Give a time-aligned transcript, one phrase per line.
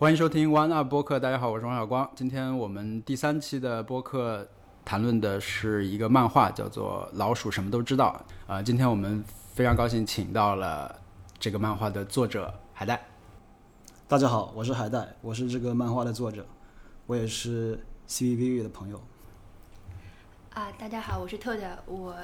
[0.00, 2.10] 欢迎收听 One Up 播客，大家好，我是王小光。
[2.16, 4.48] 今天我们第三期的播客
[4.82, 8.18] 谈论的是一个漫画，叫做《老鼠什么都知道》
[8.50, 10.98] 啊、今天我们非常高兴请到了
[11.38, 12.98] 这个漫画的作者海带。
[14.08, 16.46] 大家好，我是海带，我是这个漫画的作者，
[17.04, 17.78] 我也是
[18.08, 18.98] CVV 的朋友。
[20.54, 22.16] 啊，大家好，我是特特，我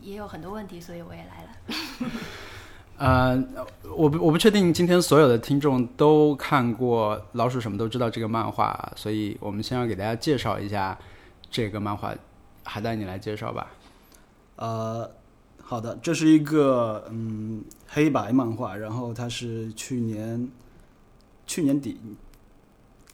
[0.00, 1.50] 也有很多问题，所以我也来了。
[2.98, 3.42] 呃，
[3.94, 10.98] 我不我不确定今天所有的听众都看过《老鼠什么都知道》这个漫画，所以我们先要给大家介绍一下
[11.50, 12.14] 这个漫画。
[12.68, 13.68] 海带，你来介绍吧。
[14.56, 15.08] 呃，
[15.62, 20.48] 好的，这是一个嗯黑白漫画，然后它是去年
[21.46, 22.00] 去年底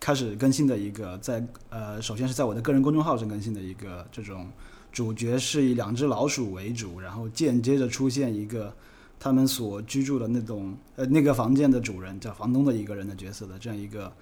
[0.01, 4.49] 开始更新的一个，在呃首先是在我的个人公众号上更新的一个这种
[4.91, 8.75] 主角是以两只老鼠为主，然后间接着出现一个
[9.23, 14.13] 他们所居住的那种呃那个房间的主人叫房东的一个人的角色的这样一个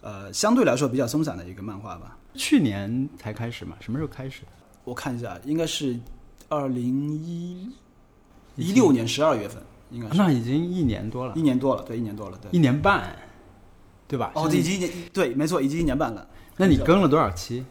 [0.00, 2.18] 呃相对来说比较松散的一个漫画吧。
[2.34, 3.76] 去年才开始嘛？
[3.78, 4.42] 什么时候开始？
[4.82, 5.96] 我看一下，应该是
[6.48, 7.70] 二零一
[8.56, 9.62] 一六年十二月份，
[9.92, 12.50] 应该是那已经一年多了一，年多了，对，一年多了，对。
[12.50, 13.16] 一年半，
[14.08, 14.32] 对吧？
[14.34, 16.26] 哦，已经一年，对，没错，已经一年半了。
[16.56, 17.64] 那你更了多少期？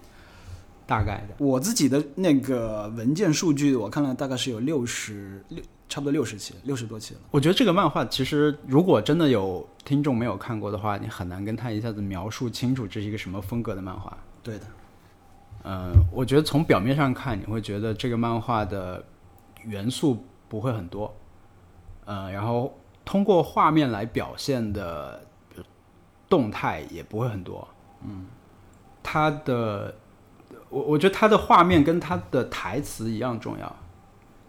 [0.86, 1.36] 大概的。
[1.38, 7.20] 我自己的那个文件数据，我看了大概是有六十六，差不多六十期，六十多期了。
[7.32, 14.18] 我觉得这个漫画其实，如果真的有听众没有看过的话，你很难跟他一下子描述清楚这是一个什么风格的漫画。
[14.42, 14.66] 对的，
[15.64, 19.04] 嗯，我觉得从表面上看，你会觉得这个漫画的
[19.64, 21.16] 元素不会很多，
[22.06, 25.26] 呃，然后通过画面来表现的
[26.28, 27.68] 动态也不会很多。
[28.06, 28.26] 嗯，
[29.02, 29.96] 它的，
[30.74, 33.76] 我我觉得它的画面跟它的台词一样重要，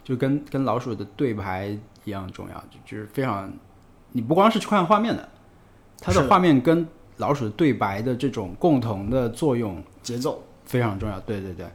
[0.03, 3.53] 就跟跟老鼠的对白一样重要，就就是非常，
[4.13, 5.29] 你不光是去看画面的，
[6.01, 11.21] 它的画面跟老鼠的对白的这种共同的作用节奏，非常重要。
[11.21, 11.67] 对对对，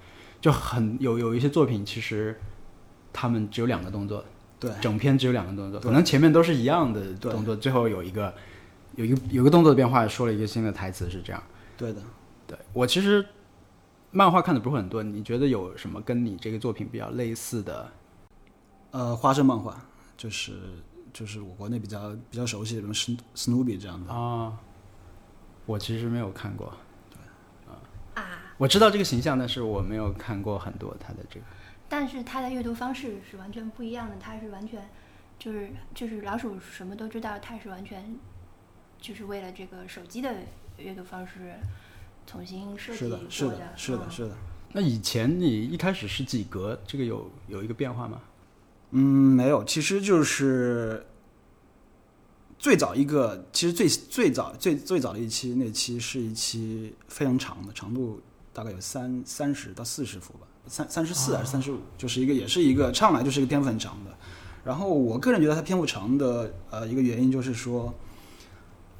[0.42, 2.36] 就很有有一些作品，其实
[3.14, 4.26] 他们只有两个动作，
[4.59, 8.33] 对，整篇只有两个动作，可能前面都是一样的动作，最后有一个
[8.95, 11.43] 有一个有一个动作的变化，说了一个新的台词，是这样。
[11.77, 12.02] 对的。
[12.48, 13.23] 对我其实
[14.11, 17.92] 漫画看的不是很多，你觉得有什么跟你这个作品比较类似的？
[18.92, 19.80] 呃，花生漫画
[20.17, 20.53] 就是
[21.14, 24.11] 就是我国内比较比较熟悉的，什么史史努比这样的。
[24.11, 24.58] 啊，
[25.67, 26.73] 我其实没有看过，
[28.15, 28.23] 啊，
[28.58, 31.45] 我知道这个形象，但是我没有看过很多他的这个。
[31.87, 34.89] 但是他的阅读方式是完全不一样的，他是完全
[35.37, 38.15] 就是就是老鼠什么都知道，他是完全
[38.99, 40.33] 就是为了这个手机的
[40.77, 41.59] 阅读方式
[42.30, 44.36] 重新设计过是的，是的，是的，嗯是的。
[44.72, 46.80] 那以前你一开始是几格？
[46.86, 48.22] 这个有有一个变化吗？
[48.92, 51.04] 嗯，没有，其实就是
[52.60, 58.22] 最早一个，其实最最早最最早的一期，那期是一期非常长的，长度
[58.54, 64.16] 大概有三三十到四十幅吧，三三十四还是三十五，就是一个也是一个唱来就是一个篇幅很长的。
[64.64, 67.92] 然后我个人觉得它篇幅长的呃一个原因就是说，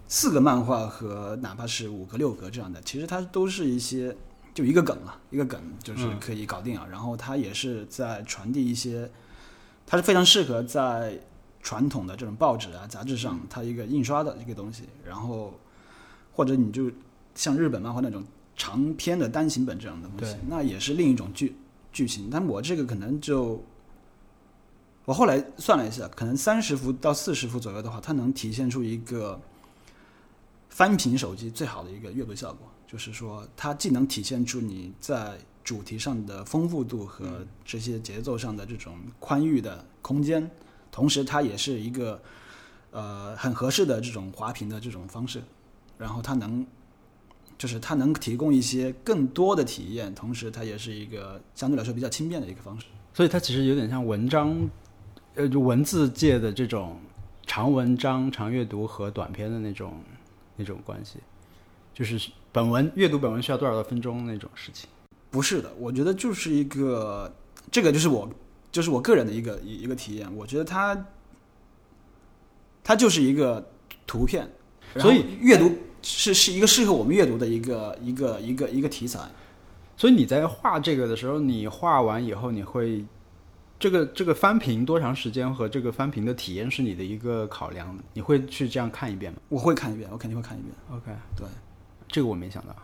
[0.10, 4.14] 四个漫画和哪怕是五个六格这样的，其实它都是一些
[4.54, 6.86] 就一个梗啊，一个梗就是嗯可以搞定啊。
[6.92, 9.10] 然后它也是在传递一些。
[9.92, 11.20] 它是非常适合在
[11.64, 14.84] 传统的这种报纸啊、杂志上，它一个印刷的一个东西。
[15.04, 15.52] 然后，
[16.32, 16.92] 或者你就
[17.34, 18.24] 像日本漫画那种
[18.56, 21.56] 长篇的单行本这样的东西，那也是另一种剧
[21.92, 22.30] 剧情。
[22.32, 23.60] 但我这个可能就，
[25.06, 29.42] 我后来算了一下，可能三十幅到四十幅左右的话，它能体现出一个
[30.70, 40.50] 翻屏手机最好的一个阅读效果，就是说它既能体现出你在主题上的丰富度和这些节奏上的这种宽裕的空间，
[40.92, 42.22] 同时它也是一个
[42.92, 45.42] 呃很合适的这种滑屏的这种方式，
[45.98, 46.66] 然后它能
[47.58, 52.86] 就是它能提供一些更多的体验，同时它也是一个相对来说比较轻便的一个方式。
[53.14, 54.70] 所以它其实有点像文章，
[55.36, 56.98] 呃，就文字界的这种
[57.46, 60.02] 长文章、长阅读和短篇的那种
[60.60, 61.18] 那种关系，
[61.94, 64.90] 就是本文阅读本文需要多少多分钟那种事情。
[65.32, 67.34] 不是的，我觉得就是一个，
[67.72, 68.30] 这个就是我，
[68.72, 70.28] 就是我个人的一个一一个体验。
[70.36, 71.06] 我觉得它，
[72.84, 73.66] 它就是一个
[74.06, 74.46] 图片，
[74.98, 75.72] 所以阅读
[76.02, 79.20] 是是一个适合我们阅读的一个一个一个一个题材。
[79.96, 83.06] 所以你在画这个的时候，你画完以后，你会
[83.80, 90.74] 这个这个翻屏多长时间和这个翻屏的体验是你的一个考量，你会去这样看一遍吗我会看一遍，我肯定会看一遍。
[90.92, 91.06] ？OK，
[91.38, 91.48] 对，
[92.10, 92.76] 这个我没想到。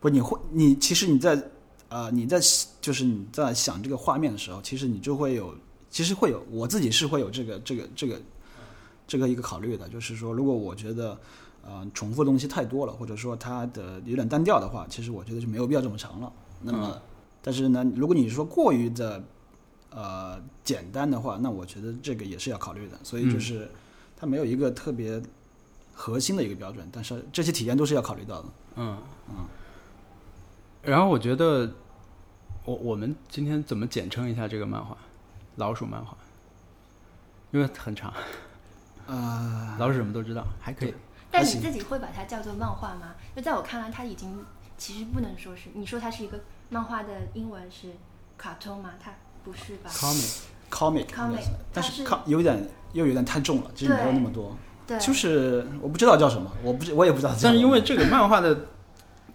[0.00, 1.38] 不，你会，你其实你在
[1.88, 2.40] 呃你在
[2.80, 5.54] 就是你在想这个画面的时候，其实你就会有，
[5.90, 8.20] 其实会有，我自己是会有这个这个这个
[9.06, 11.18] 这个一个考虑的，就是说，如果我觉得
[11.62, 16.32] 呃重复的东西太多了，或者说它的有点单调的话，其实我觉得就没有必要这么长了。
[16.62, 16.98] 那么，
[17.42, 19.22] 但是呢，如果你说过于的
[19.90, 22.98] 呃简单的话，那我觉得这个也是要考虑的。
[23.02, 23.70] 所以就是
[24.16, 25.22] 它没有一个特别
[25.94, 28.48] 核心的一个标准，但是这些体验都是要考虑到的。
[28.76, 28.98] 嗯
[29.30, 29.46] 嗯。
[30.82, 31.72] 然后我觉得，
[32.64, 34.96] 我我们今天怎么简称一下这个漫画？
[35.56, 36.16] 老鼠漫画，
[37.50, 38.12] 因为很长。
[39.06, 40.94] 呃，老鼠什么都知道，还可以。
[41.30, 43.14] 但你自己会把它叫做漫画吗？
[43.34, 44.44] 就在我看来，它已经
[44.76, 45.70] 其实不能说是。
[45.74, 47.92] 你说它是一个漫画的英文是
[48.38, 48.92] 卡通吗？
[49.02, 49.12] 它
[49.46, 54.56] 不是吧？comic，comic，comic，但是有点又有点太重了，其实没有那么多。
[54.88, 57.32] 对，就是我不知道叫什么，我不我也不知道。
[57.40, 58.66] 但是因为这个漫画的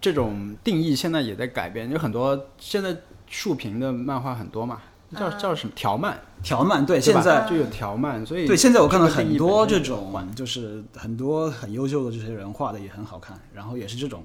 [0.02, 2.94] 这种定义现在也在改变，有很多现在
[3.26, 4.82] 竖屏的漫画很多嘛。
[5.14, 6.18] 叫叫什么条漫？
[6.42, 14.24] 条漫对，现在就有条漫，所以对现在我看到很多这种，就是很多很优秀的这些人画的也很好看，然后也是这种，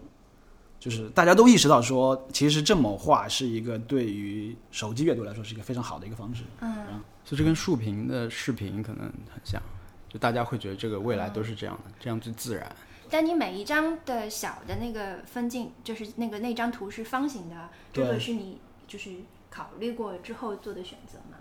[0.79, 6.43] 就是大家都意识到说，其实这么画是一个对于手机阅读来说是一个非常好的一个方式。
[6.61, 9.61] 嗯，所以这跟竖屏的视频可能很像，
[10.09, 12.75] 就大家会觉得这个未来都是这样的，这样最自然。
[13.09, 19.11] 但你每一张的小的那个分镜，就是那个那张图是方形的，这个是你就是。
[19.49, 21.37] 考虑过之后做的选择吗？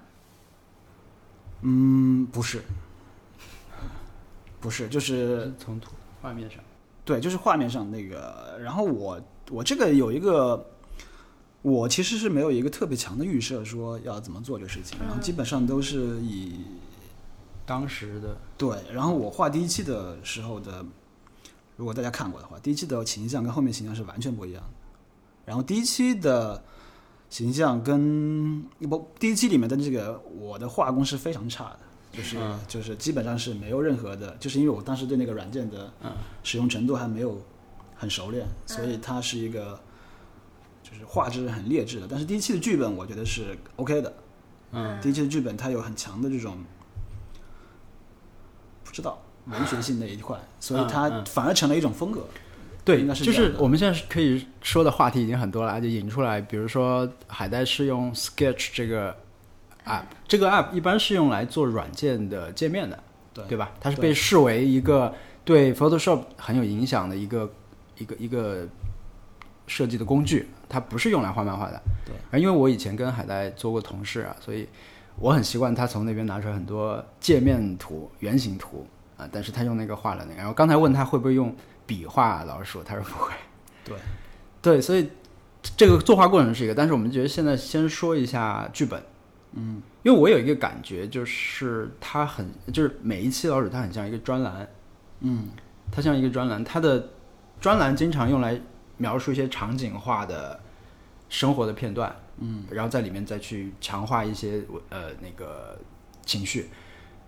[1.62, 2.62] 嗯，不是，
[4.58, 5.92] 不是，就是从图
[6.22, 6.60] 画面上，
[7.06, 8.58] 对，就是画面上那个。
[8.60, 9.18] 然后我
[9.50, 10.66] 我这个有一个，
[11.62, 14.98] 我其实是没有一个特别强的预设，说要怎么做这个事情。
[14.98, 16.60] 然后基本上都是以
[17.64, 18.76] 当时的对。
[18.92, 20.84] 然后我画第一期的时候的，
[21.76, 24.70] 如果大家看过的话，第一期的形象跟后面形象是完全不一样的。
[25.46, 26.62] 然后第一期的。
[27.28, 31.80] 形象跟不第一期里面的这个我的画工是非常差的，
[32.16, 32.36] 就是
[32.66, 35.92] 就是基本上是没有任何的，就是因为我当时对那个软件的
[36.42, 37.40] 使用程度还没有
[37.94, 39.78] 很熟练，所以它是一个
[40.82, 42.06] 就是画质很劣质的。
[42.08, 44.12] 但是第一期的剧本我觉得是 OK 的，
[44.72, 46.64] 嗯，第一期的剧本它有很强的这种
[48.82, 52.26] 不知道文学性的一块，所以它反而成了一种风格。
[52.84, 59.16] 对，应该是就是我们现在可以说的话题已经很多了，就引出来，比如说海带是用 Sketch 这个
[59.86, 63.02] app，这个 app 一般是用来做软件的界面的，
[63.32, 63.72] 对对吧？
[63.80, 67.50] 它是被视为一个对 Photoshop 很有影响的一个
[67.96, 68.66] 一个一个
[69.66, 71.80] 设计的工具，它不是用来画漫画的。
[72.04, 74.68] 对，而因为我以前跟海带做过同事啊，所以
[75.18, 78.86] 我很习惯他从那边拿出来很多界面图、原型图
[79.16, 80.36] 啊，但是他用那个画了那个。
[80.36, 81.54] 然后刚才问他会不会用。
[81.88, 83.32] 笔画老师说，他说不会。
[83.84, 83.96] 对，
[84.60, 85.08] 对，所以
[85.76, 89.00] 这个作画过程是一个，但是我们觉得现在先说一下剧本。
[89.56, 94.68] 嗯，因为我有一个感觉，就是它很，就是每一期老鼠它很像一个专栏。
[95.20, 95.48] 嗯，
[95.90, 97.08] 它像一个专栏，它的
[97.60, 98.60] 专栏经常用来
[98.98, 100.60] 描述一些场景化的
[101.28, 102.14] 生活的片段。
[102.38, 105.78] 嗯，然后在里面再去强化一些呃那个
[106.24, 106.70] 情绪。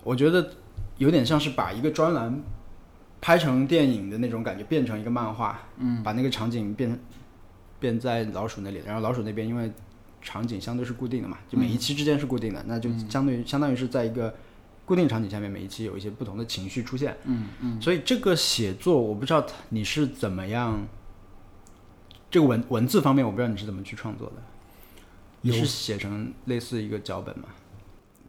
[0.04, 0.50] 我觉得
[0.98, 2.40] 有点像是把一个专栏。
[3.20, 6.96] 拍成电影的那种感觉，变成一个漫画，嗯，把那个场景变
[7.80, 9.68] 变在老鼠那里，然后老鼠那边因为
[10.20, 14.34] 场景相对是固定的嘛，就每一期之间是固定的，那就相对于相当于是在一个
[14.84, 20.86] 固定场景下面，每一期有一些不同的情绪出现，嗯嗯，所以这个写作我不知道你是怎么样，
[22.30, 24.42] 这个文文字方面我不知道你是怎么去创作的，
[25.42, 27.48] 你是写成类似一个脚本吗？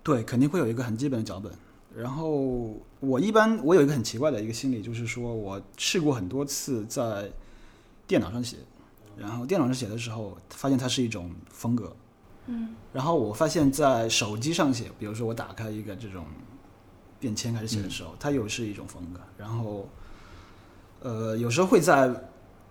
[0.04, 1.52] 对，肯定会有一个很基本的脚本。
[1.96, 7.30] 然后我一般我有一个很奇怪的一个心理，就是说我试过很多次在
[8.06, 8.58] 电脑上写，
[9.20, 11.96] 然后电脑上写的时候发现它是一种风格，
[12.48, 16.26] 嗯，然后我发现在手机上写，比如说我打开一个这种
[17.20, 19.20] 便签开始写的时候，它又是一种风格。
[19.38, 19.88] 然后
[21.02, 22.12] 呃有时候会在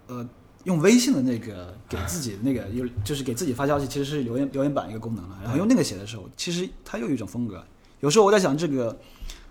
[0.06, 0.28] 呃
[0.64, 7.64] 用微信的那个给自己那个有就是给自己发消息，其实是留言留言板一个功能了，然后用那个写的时候，其实它又有一种风格。
[8.00, 8.98] 有时候我在想，这个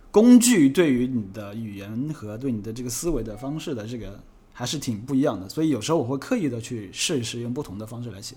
[0.09, 4.19] 工具对于你的语言和对你的这个思维的方式的这个
[4.57, 8.35] 还是挺不一样的，所以有时候我会刻意的去试一试用不同的方式来写。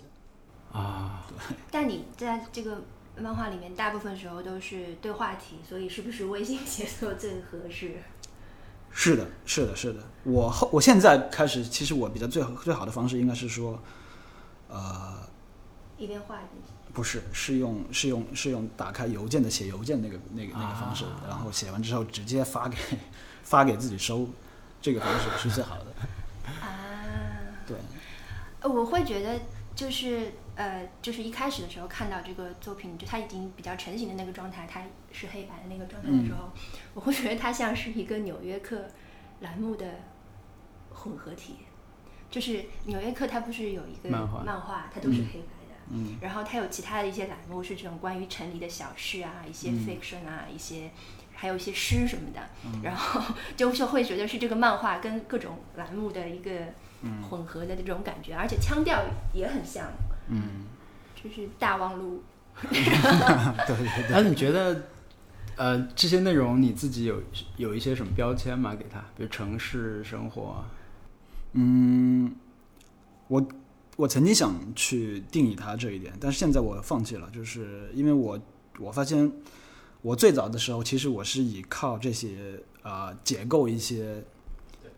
[0.71, 1.57] 啊，对。
[1.71, 2.83] 但你在这个
[3.17, 8.03] 漫画里面，大部分时候都是对话题，所以是不是微信写作最合适？
[8.91, 10.01] 是的，是的，是的。
[10.25, 13.83] 我后我现在开始，其实我比较最最好的方式应该是说，
[14.69, 15.27] 呃，
[15.97, 16.63] 一边画一边。
[16.93, 22.77] 不是，是用是用是用打开邮件的写邮件那个那个那个方式，然后写完之后直接发给
[23.43, 24.29] 发给自己收，
[24.81, 25.87] 这个方式是最好的。
[26.61, 27.07] 啊，
[27.67, 27.77] 对。
[28.63, 29.41] 我会觉得
[29.75, 34.83] 就是呃，就是一开始的时候看到这个作品，就它已经比较成型的那个状态，它
[35.13, 36.51] 是黑白的那个状态的时候，
[36.95, 38.77] 我会觉得它像是一个《纽约客》
[39.41, 39.87] 栏目的
[40.93, 41.57] 混合体。
[42.31, 50.91] 就是《纽约客》它不是有一个漫画漫画，它都是黑白的，嗯然后它有其他的一些栏目是这种关于城里的小事啊，一些嗯 fiction 啊，一些
[51.41, 56.51] 还有一些诗什么的，嗯 然后 就就会觉得是这个漫画跟各种栏目的一个
[57.01, 59.87] 嗯混合的这种感觉，而且腔调也很像，
[60.29, 60.67] 嗯，
[61.15, 62.23] 就是大望路。
[62.61, 64.07] 对对对。
[64.11, 64.83] 那你觉得，
[65.57, 67.23] 呃，这些内容你自己有
[67.57, 68.75] 有一些什么标签吗？
[68.75, 70.69] 给他，比如城市生活啊，
[71.55, 72.37] 嗯，
[73.29, 73.49] 我
[73.97, 78.39] 我曾经想去定义它这一点，但是现在我放弃了，就是因为我
[78.79, 79.33] 我发现
[80.03, 84.25] 我最早的时候，其实我是以靠这些呃解构一些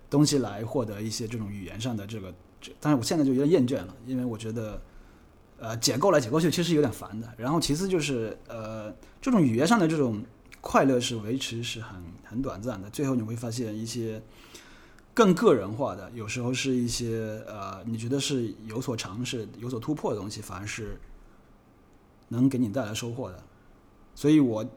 [0.09, 4.81] 东西来获得一些这种语言上的这个，这但是我现在就有点厌倦了，因为我觉得。
[5.59, 7.33] 呃，解构来解构去，其实有点烦的。
[7.37, 10.21] 然后其次就是，呃，这种语言上的这种
[10.61, 14.21] 快乐是维持是很很短暂的，最后你会发现一些
[15.15, 20.99] 更个人化的，有时候是一些呃，你觉得是有所尝试、有所突破的东西，反而是
[22.27, 23.41] 能给你带来收获的。
[24.17, 24.69] 所以我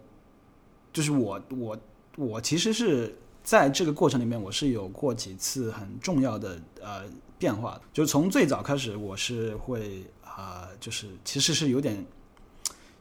[0.95, 1.77] 就是我我
[2.15, 7.03] 我其实是在这个过程里面，我是有过几次很重要的呃
[7.37, 12.03] 变化的，就是从最早开始，我是会啊、呃就是其实是有点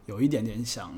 [0.07, 0.93] 有一点点想。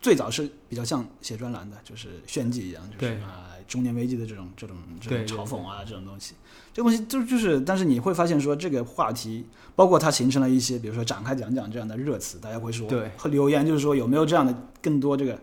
[0.00, 6.34] 最早是比较像写专栏的，就是炫技一样，就是对啊、中年危机的这种这种这种嘲讽啊这种东西，
[6.72, 13.10] 这个东西就就是，但是你会发现说这个话题，包括它形成了一些，比如说展开讲讲这样的热词，大家会说对。
[13.18, 15.36] 会留言，就是说有没有这样的更多这个，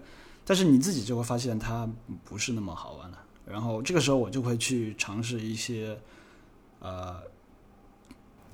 [0.45, 1.89] 但是你自己就会发现它
[2.23, 3.17] 不是那么好玩了。
[3.45, 5.99] 然后这个时候我就会去尝试一些，
[6.79, 7.15] 呃，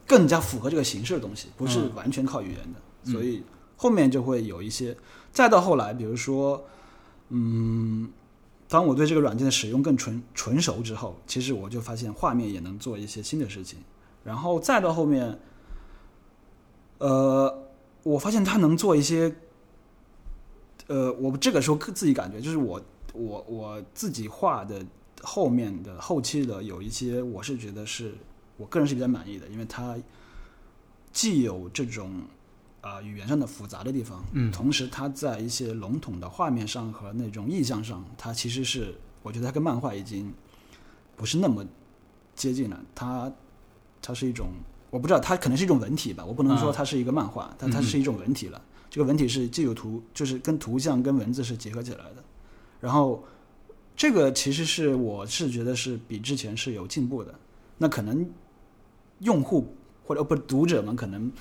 [0.07, 3.13] 更加符合这个形式的东西，不是嗯完全靠语言的，嗯。
[3.13, 3.43] 所以
[3.77, 4.95] 后面就会有一些，
[5.31, 6.65] 再到后来，比如说，
[7.29, 8.11] 嗯，
[8.67, 13.79] 当我对这个软件的使用更纯纯熟之后，其实我就发现画面也能做一些新的事情，
[14.23, 15.39] 然后再到后面，
[16.99, 17.69] 呃，
[18.03, 19.33] 我发现它能做一些，
[20.91, 22.81] 呃，我这个时候自己感觉就是我
[23.13, 24.85] 我我自己画的
[25.21, 28.13] 后面的后期的有一些，我是觉得是
[28.57, 29.95] 我个人是比较满意的，因为它
[31.13, 32.11] 既有这种
[32.81, 38.93] 啊、语言上的复杂的地方，嗯同时它在一些笼统的画面上和那种意象上，它其实是
[39.23, 40.33] 我觉得它跟漫画已经
[41.15, 41.65] 不是那么
[42.35, 43.31] 接近了，它
[44.01, 44.47] 它是一种
[44.89, 48.61] 我不知道它可能是一种文体吧，我不能说啊它是一个漫画，但它嗯是一种文体了。
[48.91, 52.23] 这个文体是既有图，就是跟图像跟文字是结合起来的，
[52.81, 53.23] 然后
[53.95, 57.33] 这个其实是我是觉得是比之前是有进步的。
[57.77, 58.29] 那可能
[59.19, 61.31] 用户或者不读者们可能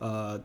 [0.00, 0.38] 呃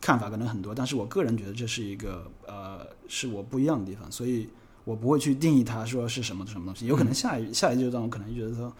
[0.00, 4.48] 看法可能很多，但是我个人觉得这是一个呃是我不一样的地方，所以
[4.84, 6.86] 我不会去定义它说是什么什么东西。
[6.86, 8.72] 有可能下一下一阶段我可能觉得说，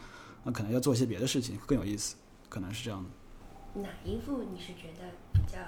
[0.44, 2.14] 那、可能要做一些别的事情更有意思，
[2.48, 3.80] 可能是这样的。
[3.80, 5.58] 哪一幅你是觉得比较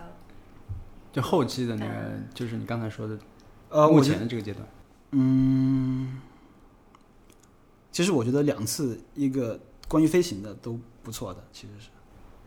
[1.16, 3.18] 就后期的那个，就是你刚才说的
[3.70, 4.68] 呃，目前的这个阶段，
[5.12, 6.20] 嗯，
[7.90, 9.58] 其实我觉得两次一个
[9.88, 11.88] 关于飞行的都不错的，其实是。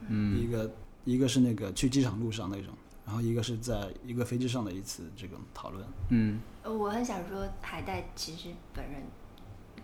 [0.08, 0.72] 嗯一个
[1.04, 2.72] 一个是那个去机场路上那种，
[3.08, 5.84] 然后一个是在一个飞机上的一次这种讨论。
[6.10, 9.02] 嗯，呃我很想说，海带其实本人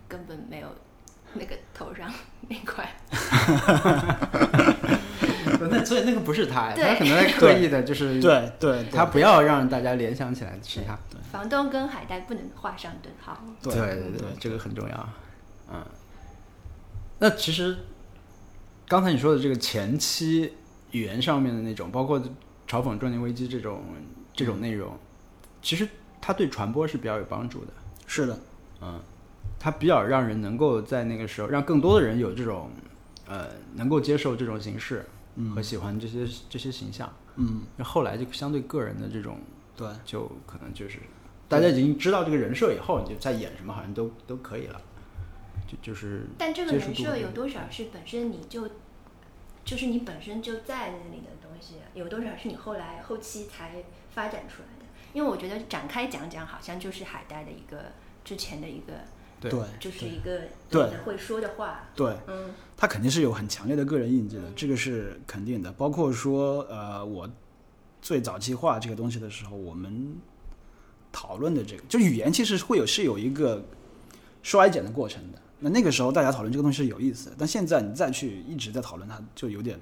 [0.06, 0.68] 根本没有
[1.34, 2.08] 那个头上
[2.48, 2.88] 那块。
[5.70, 10.98] 那所以那个不是他，对他可能在刻意的，就是对对，对他不要让大家联想起来是他。
[11.30, 13.38] 房东跟海带不能画上等号。
[13.62, 15.08] 对对对这个很重要。
[15.72, 15.84] 嗯，
[17.18, 17.76] 那其实
[18.88, 20.52] 刚才你说的这个前期
[20.92, 22.18] 语言上面的那种，包括
[22.68, 23.82] 嘲讽中年危机这种
[24.32, 24.96] 这种内容，
[25.60, 25.86] 其实
[26.20, 27.72] 它对传播是比较有帮助的。
[28.06, 28.38] 是的，
[28.80, 29.00] 嗯，
[29.58, 32.70] 它比较让人能够在那个时候，让更多的人有这种
[33.26, 35.04] 呃能够接受这种形式
[35.54, 37.12] 和喜欢这些这些形象。
[37.36, 39.38] 嗯，那后来就相对个人的这种，
[39.76, 41.00] 对就可能就是
[41.48, 44.80] 大家已经知道这个人设以后，你就再演什么好像都都可以了。
[45.68, 48.70] 就就是但这个人设有多少是本身你就
[49.64, 54.86] 就是你本身就在那里的东西，有多少是你后来后期才发展出来的？
[55.12, 57.92] 因为我觉得展开讲讲，好像就是海带的一个
[58.24, 58.92] 之前的一个，
[59.40, 60.40] 对对就是一个
[60.70, 61.88] 对会说的话。
[61.94, 65.70] 对，嗯，他肯定是有很强烈的个人印记的，这个是肯定的。
[65.72, 67.28] 包括说，呃，我
[68.00, 70.16] 最早期画这个东西的时候，我们
[71.12, 73.64] 讨论的这个，就语言其实会有是有一个
[74.42, 75.38] 衰减的过程的。
[75.58, 79.78] 那那个时候大家讨论这个东西是有意思的，但现在你再去一直在讨论它，就有点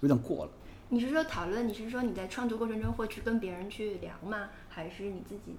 [0.00, 0.50] 有点过了。
[0.90, 1.68] 你是说讨论？
[1.68, 4.48] 你是说你在创作过程中会去跟别人去聊吗？
[4.68, 5.56] 还是你自己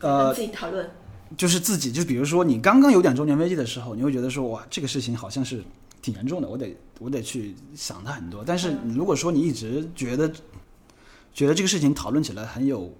[0.00, 0.90] 呃自己讨论？
[1.36, 5.62] 就是自己，就比如说你刚刚有点中年危机的时候，你会觉得说哇，这个事情好像是
[6.02, 8.42] 挺严重的，我得我得去想它很多。
[8.44, 10.30] 但是如果说你一直觉得
[11.32, 12.92] 觉得这个事情讨论起来很有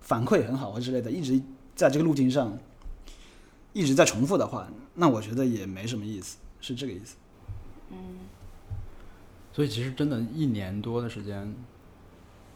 [0.00, 1.40] 反馈很好或之类的，一直
[1.74, 2.56] 在这个路径上
[3.72, 7.16] 一直在重复的话，那我觉得也没什么意思，是这个意思。
[7.90, 7.96] 嗯，
[9.52, 11.54] 所以其实真的，一年多的时间，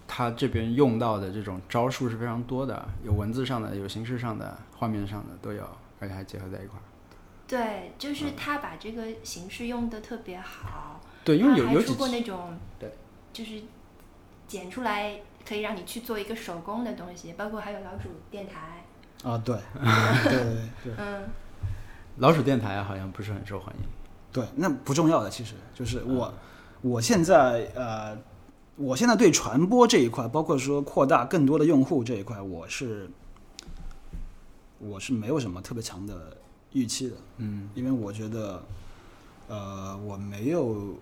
[0.06, 5.68] 他这边用到的这种招数是非常多的，有文字上的，有形式上的，画面上的都有，
[6.00, 6.82] 而且还结合在一块儿。
[7.46, 11.00] 对，就是他把这个形式用的特别好。
[11.24, 12.92] 对，因为有有几期过那种，对，
[13.32, 13.62] 就是
[14.46, 18.84] 剪出来可以让你去做一个手工的东西，包括还有老鼠电台，
[19.22, 19.56] 啊，对，
[20.24, 21.24] 对对对对嗯，
[22.18, 23.82] 老鼠电台好像不是很受欢迎。
[24.32, 26.34] 对，那不重要的，其实就是我，
[26.80, 28.18] 我现在呃，
[28.76, 33.08] 我现在对传播这一块，包括说扩大更多的用户这一块，我是
[34.78, 36.36] 我是没有什么特别强的
[36.72, 38.62] 预期的，嗯因为我觉得，
[39.48, 40.96] 呃，我没有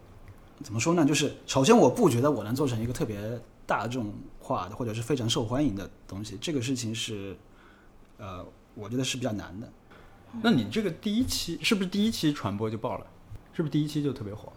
[0.62, 7.34] 怎么说呢，就是首先我不觉得我能做成一个特别大众化的或者是非常受欢迎的东西，这个事情是，
[8.18, 9.68] 呃，我觉得是比较难的。
[10.42, 13.06] 那你这个第一期是不是第一期传播就爆了？
[13.54, 14.52] 是不是第一期就特别火？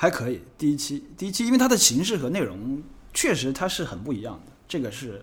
[0.00, 5.22] 还可以，第一期，第一期，因为它的形式和内容确实它是很不一样的，这个是，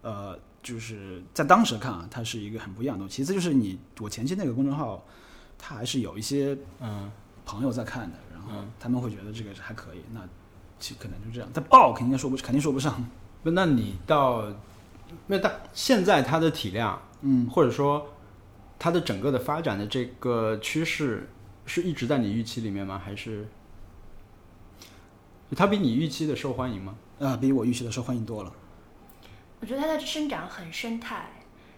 [0.00, 3.16] 呃，就是在当时看啊，它是一个很不一样的东西。
[3.16, 5.04] 其次就是你，我前期那个公众号，
[5.58, 7.12] 它还是有一些嗯
[7.44, 10.26] 朋友在看的，然后嗯他们会觉得这个是还可以，那
[10.78, 11.50] 其可能就这样。
[11.52, 13.06] 但爆肯定说不，肯定说不上。
[13.42, 14.50] 不，那你到，
[15.26, 18.08] 那大现在它的体量，嗯，或者说
[18.78, 21.28] 它的整个的发展的这个趋势，
[21.66, 22.98] 是一直在你预期里面吗？
[23.04, 23.46] 还是
[25.56, 26.96] 它比你预期的受欢迎吗？
[27.18, 28.52] 啊、比我预期的受欢迎多了。
[29.60, 31.28] 我觉得它的生长很生态，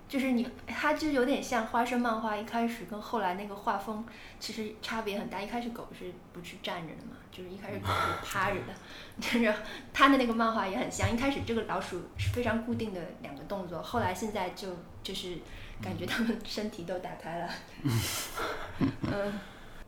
[0.08, 4.04] 就是你，它就有点像花生漫画，一开始跟后来那个画风
[4.38, 5.42] 其实差别很大。
[5.42, 7.16] 一开始狗是不是站着的嘛？
[7.32, 8.74] 就是一开始狗是趴着的，
[9.18, 9.54] 就是
[9.92, 11.12] 它的那个漫画也很像。
[11.12, 14.68] 一开始这个老鼠是非常固定的两个动作，后来现在就
[15.02, 15.38] 就是
[15.82, 17.48] 感觉它们身体都打开了。
[19.10, 19.32] 嗯，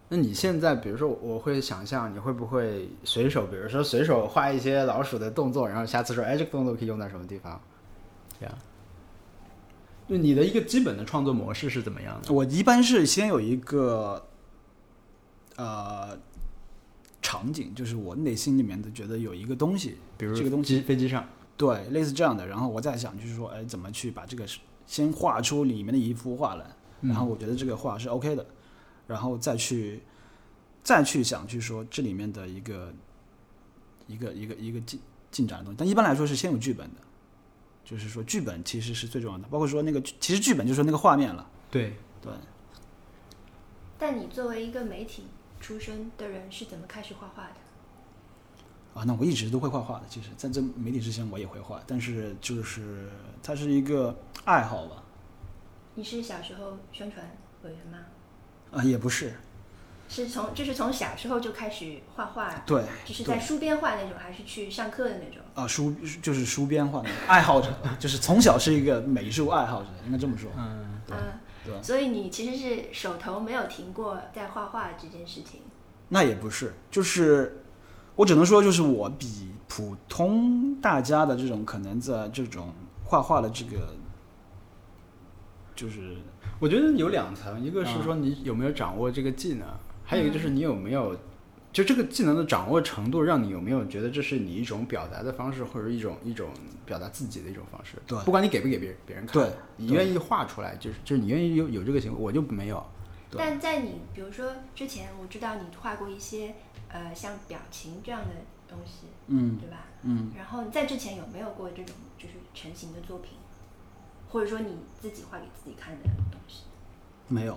[0.08, 7.60] 那你现在，比如说，我会想象你会不会随手，比如说随手画一些老鼠的动作，然后下次说，哎，这个动作可以用在什么地方？
[8.38, 8.54] 这样。
[10.06, 12.30] 就你的一个基本的创作模式是怎么样的？
[12.30, 14.22] 我一般是先有一个，
[15.56, 16.18] 呃，
[17.22, 22.46] 场景，就是我内心里面的觉得有一个东西，比如这个东西飞机上，对，类似这样的。
[22.46, 24.44] 然后我再想，就是说，哎，怎么去把这个
[24.84, 26.66] 先画出里面的一幅画来，
[27.00, 28.44] 然后我觉得这个画是 OK 的，
[29.06, 30.02] 然后再去
[30.82, 32.92] 再去想去说这里面的一个
[34.06, 35.76] 一个一个一个进进展的东西。
[35.78, 37.00] 但一般来说是先有剧本的，
[37.84, 42.32] 就是说剧本其实是最重要的，包括说那个其实剧本就是说那个画面了，对，对。
[43.98, 45.24] 但你作为一个媒体
[45.60, 49.00] 出身的人，是怎么开始画画的？
[49.00, 50.04] 啊，那我一直都会画画的。
[50.08, 53.10] 其实在这媒体之前我也会画，但是就是
[53.42, 55.02] 它是一个爱好吧，
[55.94, 57.98] 你是小时候宣传委员吗？
[58.74, 59.34] 啊，也不是，
[60.08, 65.42] 是从就是从小时候就开始画画，对，就是在书边画那种，还是去上课的那种？
[65.54, 70.50] 啊，书就是书边画的爱好者，就是从小是一个美术爱好者，应该这么说。
[70.56, 71.22] 嗯，对嗯，
[71.64, 75.60] 对，所以你其实是手头没有停过在画画这件事情。
[76.08, 77.64] 那也不是，就是
[78.16, 82.72] 我只能说，就是我比普通大家的这种可能在这种
[83.04, 83.94] 画画的这个，
[85.74, 86.16] 就是
[86.60, 88.02] 我觉得有两层，一个是嗯。
[88.02, 89.66] 说你有没有掌握这个技能，
[90.04, 91.16] 还有一个就是你有没有，
[91.72, 96.48] 就这个技能的掌握程度，让你有没有觉得这是你一种表达的方式，或者一种一种
[96.86, 97.96] 表达自己的一种方式。
[98.06, 98.18] 对。
[98.24, 102.84] 不管你给不给别人别人看，你愿意画出来，就是就是你愿意有有这个行为，我就没有。
[103.36, 106.54] 但在你比如说之前，我知道你画过一些
[106.88, 108.30] 呃像表情这样的
[108.68, 109.58] 东西，嗯。
[109.58, 109.86] 对吧？
[110.06, 113.30] 嗯，然后在之前有没有过这种就是成型的作品，
[114.34, 116.64] 或者说你自己画给自己看的东西？
[117.28, 117.56] 没有，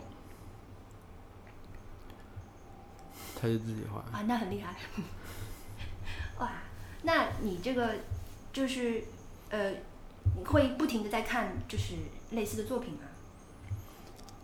[3.35, 4.01] 他就自己画。
[4.15, 4.75] 啊，那很厉害。
[6.37, 6.51] 哇，
[7.01, 7.95] 那你这个
[8.53, 9.03] 就是
[9.49, 9.71] 呃，
[10.37, 11.95] 你会不停的在看就是
[12.29, 12.99] 类似的作品吗？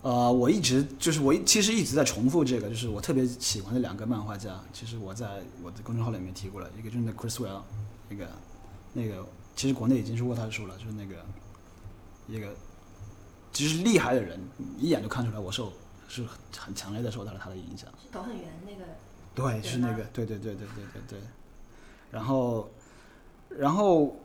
[0.02, 7.62] 呃，我一直就是我一其实一直在重复这个，就是我特别喜欢的两个漫画家，其实我在我的公众号里面提过了，一个就是那 Chris Well，
[8.10, 8.28] 那个
[8.92, 9.24] 那个
[9.56, 11.24] 其实国内已经出过他的书了，就是那个
[12.28, 12.54] 一个
[13.52, 14.40] 其实厉害的人，
[14.78, 15.72] 一眼就看出来我受
[16.08, 16.26] 是
[16.58, 17.90] 很强烈的受到了他的影响。
[18.02, 18.84] 是头很圆那个，
[19.36, 21.20] 对，是那个，对对对对对对对。
[22.12, 22.70] 然后，
[23.50, 24.16] 然后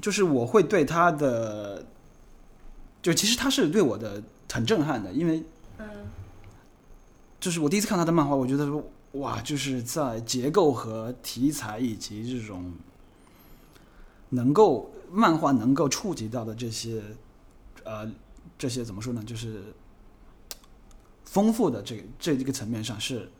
[0.00, 1.84] 就是我会对他的
[3.00, 4.22] 就其实他是对我的
[4.52, 5.42] 很震撼的，因为
[5.78, 5.86] 嗯
[7.38, 12.72] 就是我第一次看他的漫画，我觉得说哇，就是在结构和题材以及这种
[14.28, 17.02] 能够漫画能够触及到的这些
[17.84, 18.10] 呃
[18.58, 19.62] 这些怎么说呢，就是
[21.24, 23.30] 丰富的这个这一个层面上是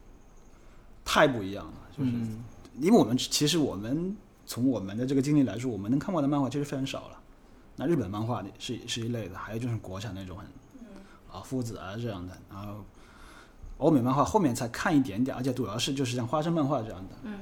[1.05, 2.44] 太不一样了，就是、嗯
[2.79, 7.20] 因为我们其实我们从我们的这个经历来说，我们能看过的漫画其实非常少了。
[7.76, 10.46] 那日本漫画是是一类的，还有就是国产那种很
[11.31, 12.85] 啊夫子啊这样的，然后
[13.79, 17.16] 欧美漫画后面才看一点点，而且主要是就是像花生漫画这样的。
[17.24, 17.40] 嗯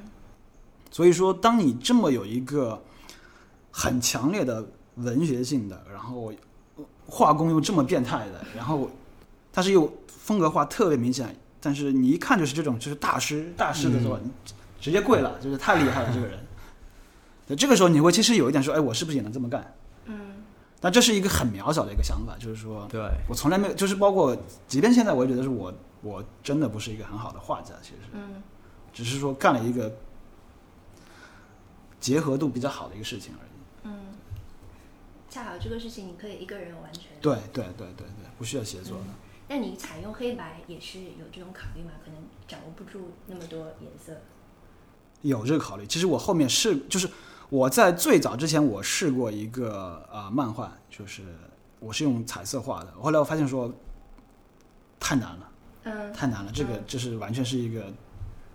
[0.91, 2.83] 所以说，当你这么有一个
[3.71, 6.33] 很强烈的文学性的，然后
[7.09, 8.89] 画工又这么变态的，然后
[9.51, 14.31] 但是又风格化特别明显，但是你一看就是这种就是大师大师的作品，
[14.81, 16.39] 直接跪了，就是太厉害了这个人。
[17.47, 19.75] 对，这个时候你会其实有一点说，哎，我是不是也能这么干？
[20.05, 20.35] 嗯
[20.81, 24.37] 但这是一个很渺小的一个想法，就是说对，我从来没有，就是包括
[24.69, 28.41] 即便现在我也觉得是我我真的不是一个很好的画家，其实嗯
[28.93, 29.93] 只是说干了一个
[31.99, 33.48] 结合度比较好的一个事情而已。
[33.48, 33.48] 嗯，
[35.31, 37.05] 恰好这个事情你可以一个人完成。
[37.21, 39.05] 对对对对对，不需要协作的。
[39.49, 41.93] 那你采用黑白也是有这种考虑吗？
[42.05, 44.21] 可能掌握不住那么多颜色。
[45.23, 45.87] 有这个考虑。
[45.87, 47.09] 其实我后面试，就是
[47.49, 51.23] 我在最早之前我试过一个呃漫画，就是
[51.81, 52.93] 我是用彩色画的。
[53.01, 53.73] 后来我发现说
[55.01, 55.53] 太难了，
[55.85, 57.93] 嗯太难了，这个嗯这是完全是一个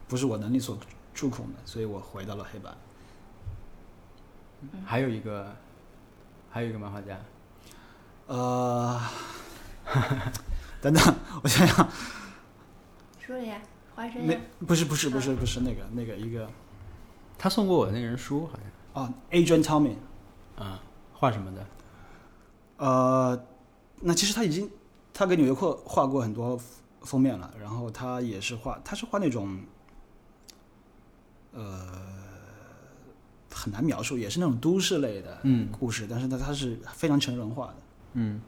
[0.07, 0.77] 不是我能力所
[1.13, 2.71] 触控的，所以我回到了黑白。
[4.85, 5.53] 还有一个，
[6.53, 7.19] 还有一个漫画家，
[8.27, 9.01] 呃，
[10.79, 11.89] 等等，我想想，
[13.19, 13.59] 说了呀，
[13.95, 14.39] 花生那呀。
[14.67, 16.47] 不是不是不是不是那个那个一个。
[17.39, 18.53] 他送过我那个人书，好
[18.93, 19.95] 像，哦，Adrian Tommy，
[20.55, 20.79] 啊、
[21.11, 21.65] 画什么的？
[22.77, 23.45] 呃，
[24.01, 24.69] 那其实他已经
[25.11, 26.59] 他给纽约客画过很多
[27.01, 29.59] 封面了，然后他也是画，他是画那种，
[31.51, 32.22] 呃，
[33.53, 37.75] 很难描述，也是那种都市类的嗯故事，但是它它是非常成人化的，
[38.13, 38.41] 嗯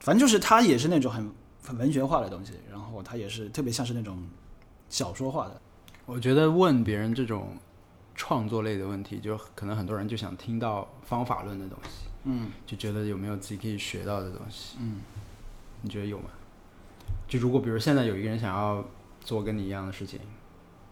[0.00, 1.30] 反正就是它也是那种很
[1.62, 4.22] 很文学化的东西，然后它也是特别像是那种
[4.88, 5.60] 小说化的，
[6.06, 7.56] 我觉得问别人这种
[8.14, 14.76] 创作类的问题，就可能很多人就想听到方法论的东西，嗯就觉得有没有自己可以学到的东西。
[14.80, 15.00] 嗯。
[15.84, 16.26] 你觉得有吗？
[17.26, 18.84] 就如果比如现在有一个人想要
[19.20, 20.20] 做跟你一样的事情，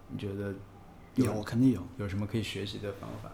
[0.09, 0.53] 你觉得
[1.15, 3.31] 有肯定有，有什么可以学习的方法？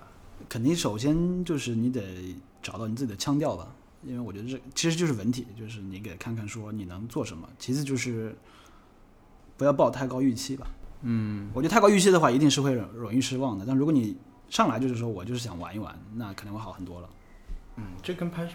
[0.50, 3.68] 肯定首先就是你得找到你自己的腔调吧，
[4.04, 7.48] 因为我觉得这其实就是文体，就是你给看看说你能做什么。
[7.58, 8.36] 其次就是
[9.58, 10.68] 不要抱太高预期吧。
[11.02, 13.66] 嗯我觉得太高预期的话，一定是会容容易失望的。
[13.68, 14.18] 但如果你
[14.50, 17.10] 上来就是说我就是想玩一玩，那肯定会好很多了。
[17.76, 18.48] 嗯，这跟拍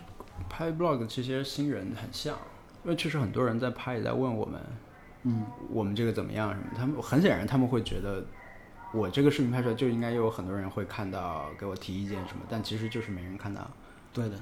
[0.48, 2.36] 拍 blog 这些新人很像，
[2.84, 4.60] 因为确实很多人在拍也在问我们，
[5.22, 6.66] 嗯，我们这个怎么样什么？
[6.76, 8.24] 他们很显然他们会觉得
[8.92, 13.68] 我这个视频拍出来就应该有很多人会看到，给我提意见什么，但其实就是没人看到。
[14.12, 14.36] 对的，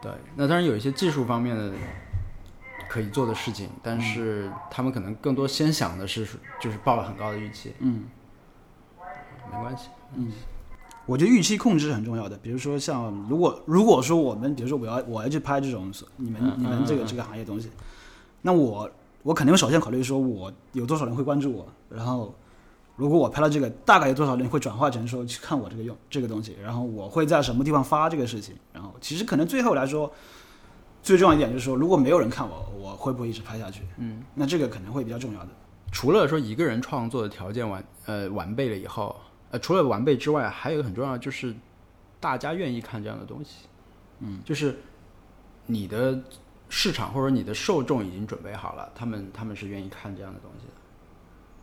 [0.00, 1.72] 对，那当然有一些技术方面的
[2.88, 6.26] 可以做的事情，但是他们可能更多先想的是
[6.60, 8.04] 就是抱了很高的预期，嗯。
[9.50, 9.88] 没关系。
[10.14, 10.32] 嗯
[11.04, 12.38] 我觉得预期控制是很重要的。
[12.38, 17.68] 比如说像如果如果说我们，比如说我要我要去拍这种你们嗯你们这个这个行业东西，
[18.40, 18.88] 那我
[19.24, 22.32] 我肯定首先考虑说我有多少人会关注我，然后
[22.94, 30.12] 如果我拍了这个，大概有多少人会转化成说去看我这个用这个东西，然后我会在什么地方发这个事情，然后其实可能最后来说，
[31.02, 33.82] 最重要一点就是说，如果没有人看我，我会不会一直拍下去？
[33.96, 35.48] 嗯，那这个可能会比较重要的。
[35.90, 39.14] 除了说一个人创作的条件完呃完备了以后，
[39.50, 41.54] 呃除了完备之外，还有一个很重要就是
[42.20, 43.66] 大家愿意看这样的东西。
[44.20, 44.78] 嗯，就是
[45.66, 46.18] 你的
[46.68, 50.72] 市场或者你的受众已经准备好了，他们他们是愿意看这样的东西的。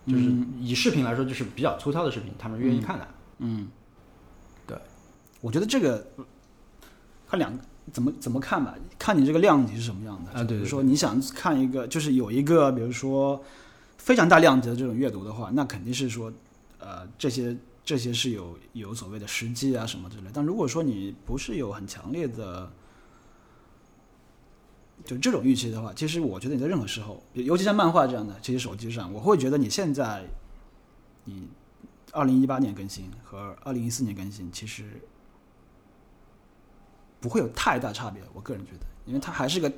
[0.08, 3.08] 就是以视频来说，就是比较粗糙的视频，他们愿意看的。
[3.40, 3.68] 嗯，
[4.66, 4.78] 对，
[5.42, 6.06] 我觉得这个
[7.30, 7.58] 看两
[7.92, 10.32] 怎么怎么看吧，看你这个量级是什么样的。
[10.32, 13.44] 啊对对比如说你想看一个，就是有一个，比如说
[13.98, 16.32] 非常大量级的这种阅读的话，那肯定是说，
[16.80, 20.24] 呃，这些这些是有有所谓的实际啊什么之类。
[20.34, 22.72] 但如果说你不是有很强烈的。
[25.06, 30.24] 就这种预期的话，其实我觉得你在任何时候，尤其像漫画这样的这些手机上，我会觉得你现在，
[31.24, 31.48] 你
[32.12, 35.02] 二零一八年更新和二零一四年更新，其实
[37.20, 38.22] 不会有太大差别。
[38.34, 39.72] 我个人觉得，因为它还是个，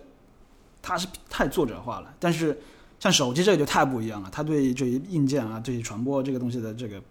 [0.82, 2.14] 它是太作者化了。
[2.20, 2.60] 但是
[3.00, 7.02] 像手机这个就太不一样了，它对这些硬件啊、这些传播这个东西的这个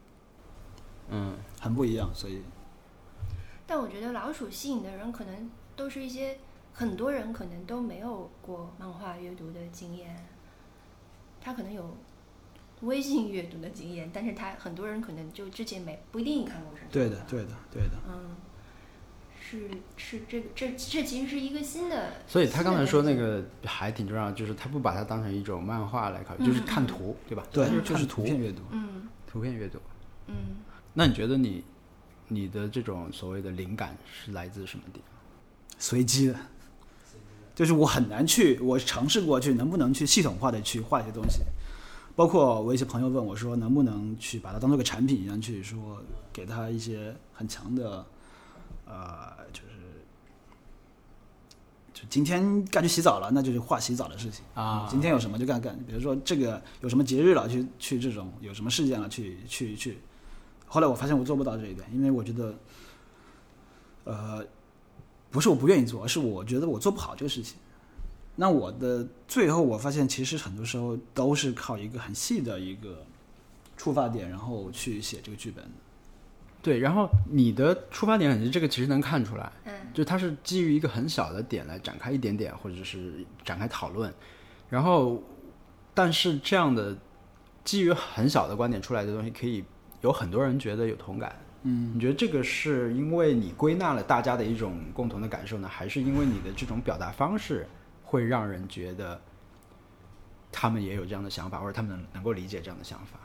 [1.10, 2.42] 嗯，很不一样，所以
[3.66, 6.38] 但我觉得老鼠吸引的人可能都是一些
[6.72, 10.26] 很多人可能都没有过漫画阅读的经验，
[11.40, 11.96] 他可能有
[12.82, 16.88] 微信阅读的经验，但是他很多人可能就之前没不一定看过什么。
[16.90, 17.98] 对的，对的，对的。
[18.08, 18.36] 嗯，
[19.38, 27.44] 是是这个这这其实是一个新的，所以他刚才说那个还挺重要，就是他不把它当成一种漫画来考虑，就是看图，对吧？
[27.52, 28.62] 对就是，图片阅读。
[28.70, 29.78] 嗯图片阅读。
[30.26, 30.34] 嗯，
[30.94, 31.62] 那你觉得你
[32.28, 35.08] 你的这种所谓的灵感是来自什么地方？
[35.78, 36.36] 随机的，
[37.60, 41.40] 就是我很难去，我尝试过去能不能去系统化的去画一些东西，
[42.16, 46.00] 包括我一些朋友问我说能不能去把它当做个产品一样去说，
[46.32, 48.02] 给他一些很强的，
[48.86, 49.66] 呃，就是。
[51.92, 59.98] 就今天该去洗澡了，那就是画洗澡的事情啊今天有什么就干干，比如说这个有什么节日了，去去这种有什么事件了，去去去。
[60.66, 62.54] 后来我发现我做不到这一点，因为我觉得，
[64.04, 64.42] 呃，
[65.30, 67.56] 不是我不愿意做，而是我觉得我做不好这个事情。
[68.36, 73.04] 那我的最后我发现，其实很多时候都是靠一个很细的一个
[73.76, 75.70] 出发点，然后去写这个剧本的。
[76.62, 84.12] 对，然后你的出发点，这个其实能看出来，嗯就它是基于一个很小的点来展开一点点，或者是展开讨论，
[84.68, 85.22] 然后，
[85.94, 86.96] 但是这样的
[87.64, 89.64] 基于很小的观点出来的东西，可以
[90.02, 91.34] 有很多人觉得有同感。
[91.62, 97.66] 嗯，你觉得这个是因为你归纳了大家的一种共同的感受呢，还是因为你的这种表达方式
[98.04, 99.20] 会让人觉得
[100.50, 103.20] 他们也有这样的想法，或者他们能能够理解这样的想法？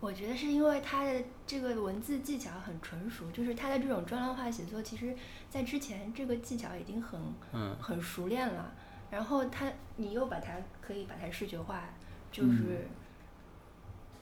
[0.00, 5.16] 我觉得是因为他的这个文字技巧很纯熟，就是他的这种专栏化写作，其实
[5.50, 7.20] 在之前这个技巧已经很
[7.52, 8.72] 嗯很熟练了。
[9.10, 11.82] 然后他你又把它可以把它视觉化，
[12.30, 12.86] 就是、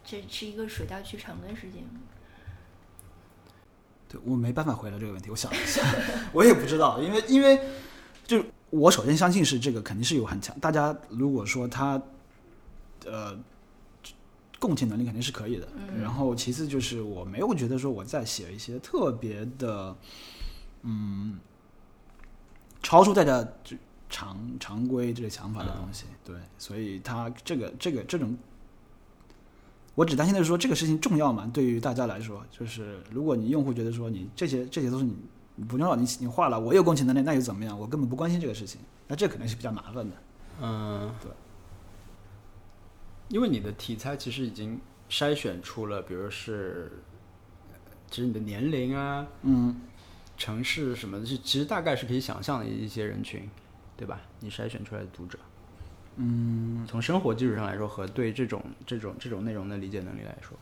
[0.04, 1.84] 这是一个水到渠成的事情。
[4.08, 5.82] 对我没办法回答这个问题，我想了一下，
[6.32, 7.60] 我也不知道，因为因为
[8.24, 12.00] 就我首先相信是这个肯定是有很强，大家如果说他
[13.04, 13.36] 呃
[14.58, 19.96] 共情能力肯定是可以的，嗯然后其次就是我没有觉得说我在写一些特别的
[20.82, 21.38] 嗯
[22.82, 23.76] 超出大家就
[24.08, 28.36] 常常规这个想法的东西，对，所以他这个这个这种。
[29.96, 31.50] 我只担心的是说这个事情重要吗？
[31.52, 35.16] 对于大家来说，就是如果你用户觉得说你这些这些都是你
[35.56, 37.76] 你不重要，你你画了，我有共情能力，那又怎么样？
[37.76, 40.16] 我根本不关心这个事情，那这可能是比较麻烦的。
[40.60, 41.32] 嗯，对。
[43.28, 44.80] 因为你的题材其实已经
[45.10, 46.92] 筛选出了，比如是，
[48.10, 49.80] 其实你的年龄啊、嗯，
[50.36, 53.48] 城市什么的，其实大概是可以想象的一些人群，
[53.96, 54.20] 对吧？
[54.40, 55.38] 你筛选出来的读者，
[56.16, 60.56] 嗯，从生活基础上来说，和对这种这种这种内容的理解能力来说，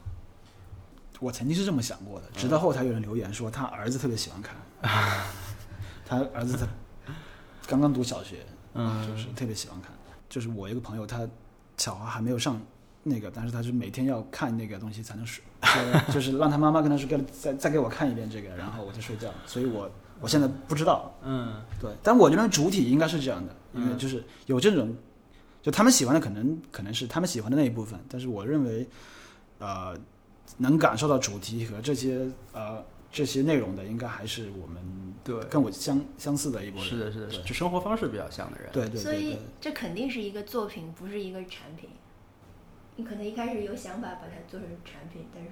[1.21, 4.57] 我曾经是这么想过的，直到后台有人留言说他儿子特别喜欢看，
[6.05, 6.67] 他儿子他
[7.67, 9.91] 刚刚读小学，嗯就是特别喜欢看。
[10.29, 11.27] 就是我一个朋友，他
[11.77, 12.61] 小孩还没有上
[13.05, 15.45] 那个，但是他是每天要看那个东西才能睡，
[16.13, 19.31] 就是让他妈妈跟他说，给再再给我看一遍这个，然后我就睡觉。
[19.47, 19.89] 所以我
[20.21, 24.93] 我现在不知道，嗯对，但我觉得主体应该是这样的，因为就是有这种，
[25.65, 28.87] 就他们喜欢的可能可能是他们喜欢的那一部分，但是我认为，
[29.59, 29.99] 呃，
[30.59, 34.77] 能感受到主题和这些呃这些内容的，应该还是我们
[35.25, 36.91] 对跟我相相似的一波人。
[36.91, 41.89] 是的，是的，对就生活方式比较像的人，对对所以对对，这肯定是一个作品，不是一个产品。
[42.97, 45.49] 你可能一开始有想法把它做成产品，但是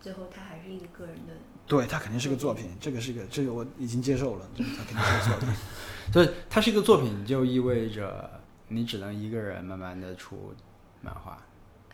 [0.00, 1.34] 最后它还是一个个人的。
[1.68, 5.48] 对，它肯定是个作品，这个是个这个我已经接受了，就是它肯定是个作品。
[6.10, 10.54] 所以它是一个作品，就意味着你只能一个人慢慢的出
[11.02, 11.38] 漫画。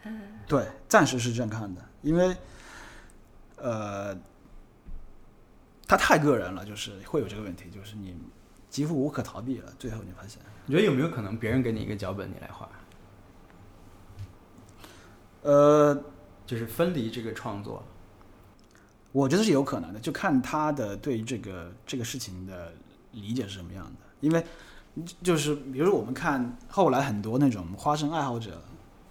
[0.04, 2.36] 嗯对，暂时是这样看的，因为
[3.56, 4.16] 呃，
[5.88, 8.16] 它太个人了，就是会有这个问题，就是你
[8.70, 9.72] 几乎无可逃避了。
[9.76, 12.68] 最后你发现，你觉得有没有可能别人给你一个脚本，你来画？
[15.42, 16.00] 呃，
[16.46, 17.82] 就是分离这个创作。
[19.14, 22.72] 我觉得是有可能的，就看他的对于这个这个事情的
[23.12, 23.92] 理解是什么样的。
[24.18, 24.44] 因为
[25.22, 28.60] 就是比如说我们看后来很多那种花生爱好者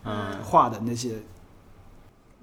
[0.04, 1.22] 嗯画的那些，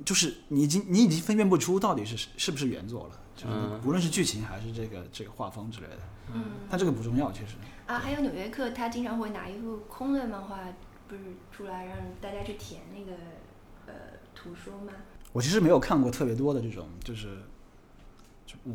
[0.06, 5.98] 就是你已经你已经分辨不出到底是是不是原作了，就是嗯无论是剧情还是这个这个画风之类的，
[6.32, 7.56] 嗯但这个不重要，其实。
[7.86, 10.60] 啊，还有《纽约客》，他经常会拿一幅空的漫画，
[11.08, 11.20] 不是
[11.52, 13.12] 出来让大家去填那个
[13.86, 13.92] 呃
[14.34, 14.92] 图说吗？
[15.32, 17.32] 我其实没有看过特别多的这种，就是就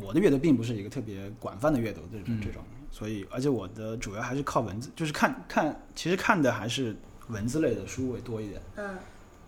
[0.00, 6.96] 我的阅读并不是一个特别广泛的阅读这种、嗯这种，所以而且我的主要还是靠文字，就是看看，其实看的还是
[7.28, 8.96] 文字类的书会多一点，嗯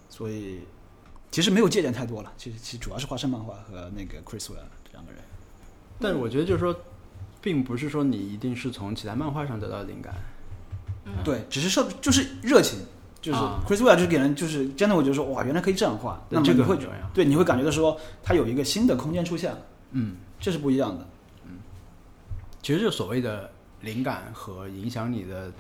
[0.09, 0.61] 所以
[1.31, 2.33] 其实没有借鉴太多了。
[2.37, 5.21] 其实其实主要是花生漫画和那个 Chris Well 这两个人。
[6.01, 6.75] 但是我觉得就是说，
[7.41, 10.15] 并不是说你一定是从其他漫画上得到灵感。
[11.25, 12.79] 对，只是受就是热情，
[13.21, 19.59] 就是啊 Chris Ware 就是给人就是真的，我觉得说哇，原来可以这样画，那么你会个很重要对你会感觉到说它有一个新的空间出现了，
[19.93, 21.07] 嗯，这是不一样的。
[21.45, 21.59] 嗯。
[22.63, 25.53] 其实就所谓的灵感和影响你的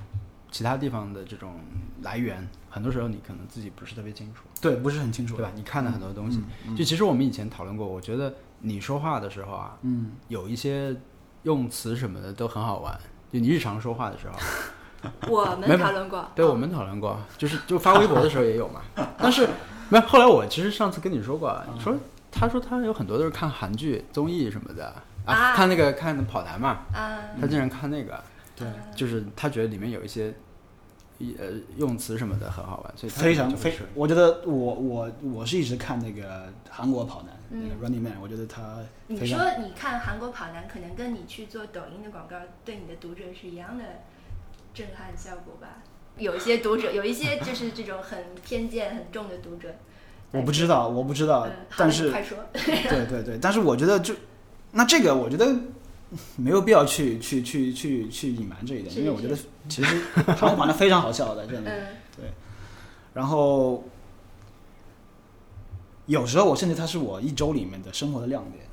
[0.51, 1.61] 其他地方的这种
[2.03, 5.53] 来源，很多时候你可能自己不是特别清楚，对，不是很清楚，对吧？
[5.55, 10.97] 你看了很多东西，嗯就其实我们以前讨论过，我觉得你说话的时候啊，嗯，有一些
[11.45, 12.99] 用词什么的都很好玩，
[13.33, 14.35] 就你日常说话的时候。
[15.31, 18.81] 我们讨论过，对，我们讨论过，就是就发 微博的时候也有嘛。
[19.17, 19.49] 但是
[19.91, 21.95] 没有，后来我其实上次跟你说过，你说
[22.31, 24.87] 他说他有很多都是看韩剧、综艺什么的。
[25.27, 28.19] 啊看那个看跑男嘛，啊，他经常看那个，
[28.57, 30.33] 对，就是他觉得里面有一些
[31.21, 37.69] 呃用词什么的很好玩，所以他非常非就会说，我觉得我我我是一直看那个韩国跑男、嗯。
[37.69, 43.85] 那个 Running Man，我觉得他你说你看韩国跑男，可能跟你去做抖音的广告对你的读者是一样的
[44.73, 45.83] 震撼效果吧？
[46.17, 49.69] 有一些读者，有一些就是这种很偏见很重的读者。
[50.31, 52.39] 我不知道，我不知道，嗯，但是快说。
[52.53, 54.15] 对对对，但是我觉得就
[54.73, 55.55] 那这个，我觉得
[56.37, 59.37] 没有必要去去去去去隐瞒这一点，因为我觉得
[59.69, 61.71] 其实韩国跑男非常好笑的，真的。
[62.17, 62.27] 对，
[63.15, 63.85] 然后
[66.07, 68.65] 有时候我甚至它是我一周里面的生活的亮点，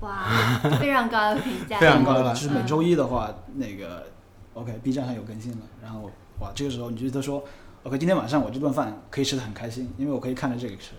[0.00, 4.06] 哇，非常高的评价， 非常高的高就是每周一的话，那个
[4.54, 7.44] OK，B 站上有更新了，然后哇，这个时候你就觉得说
[7.86, 10.94] OK，今天晚上我这顿饭可以吃的很开心，因为我可以看着这个吃，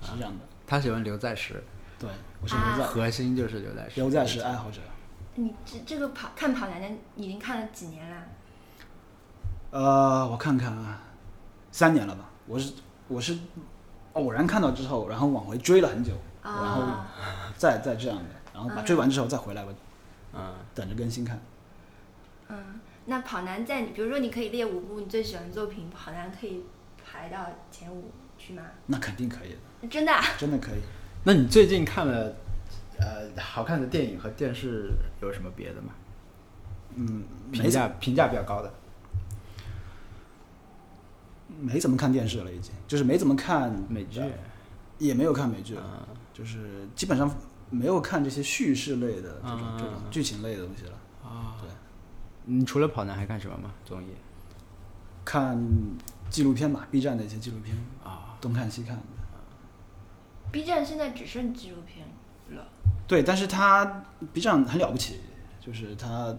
[0.00, 0.38] 是这样的。
[0.66, 1.62] 他喜欢刘在石，
[1.98, 2.08] 对，
[2.40, 4.80] 我是刘在核心就是刘在石，刘在石爱好者。
[5.34, 8.16] 你这这个跑看跑男的已经看了几年了？
[9.72, 11.02] 呃，我看看啊，
[11.70, 12.24] 三年了吧。
[12.46, 12.72] 我是
[13.08, 13.36] 我是
[14.14, 19.72] 偶然看到之后，然后往回追了很久，然后啊，再再这样的，然后把追完之后再回来，吧
[20.32, 21.38] 嗯，等着更新看。
[22.48, 26.62] 嗯，那跑男在你，比如说你可以列五部你最喜欢的作品，跑男可以
[27.04, 28.62] 排到前五去吗？
[28.86, 30.80] 那肯定可以的，真的啊、 真的可以。
[31.24, 32.34] 那你最近看了
[32.98, 35.92] 呃好看的电影和电视有什么别的吗？
[36.94, 38.72] 嗯，评价评价比较高的，
[41.60, 44.20] 没怎么看电视了，已经就是没怎么看美剧，
[44.98, 47.30] 也没有看美剧了，嗯就是基本上
[47.70, 50.92] 没有看这些叙事类的这种、嗯这种剧情类的东西了。
[51.22, 51.68] 啊，对，
[52.44, 53.72] 你除了跑男还看什么吗？
[53.84, 54.06] 综艺
[55.24, 55.56] 看
[56.28, 59.02] 纪录片吧，B 站的一些纪录片，啊，东看西看的。
[60.50, 62.06] B 站现在只剩纪录片
[62.56, 62.66] 了。
[63.06, 65.20] 对，但是它 B 站很了不起，
[65.60, 66.34] 就是它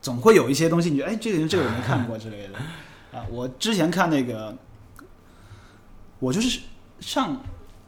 [0.00, 2.58] 总会有一些东西，你觉得哎，这个这个我没看过之类的
[3.12, 3.24] 啊。
[3.30, 4.56] 我之前看那个，
[6.18, 6.62] 我就是
[7.00, 7.40] 上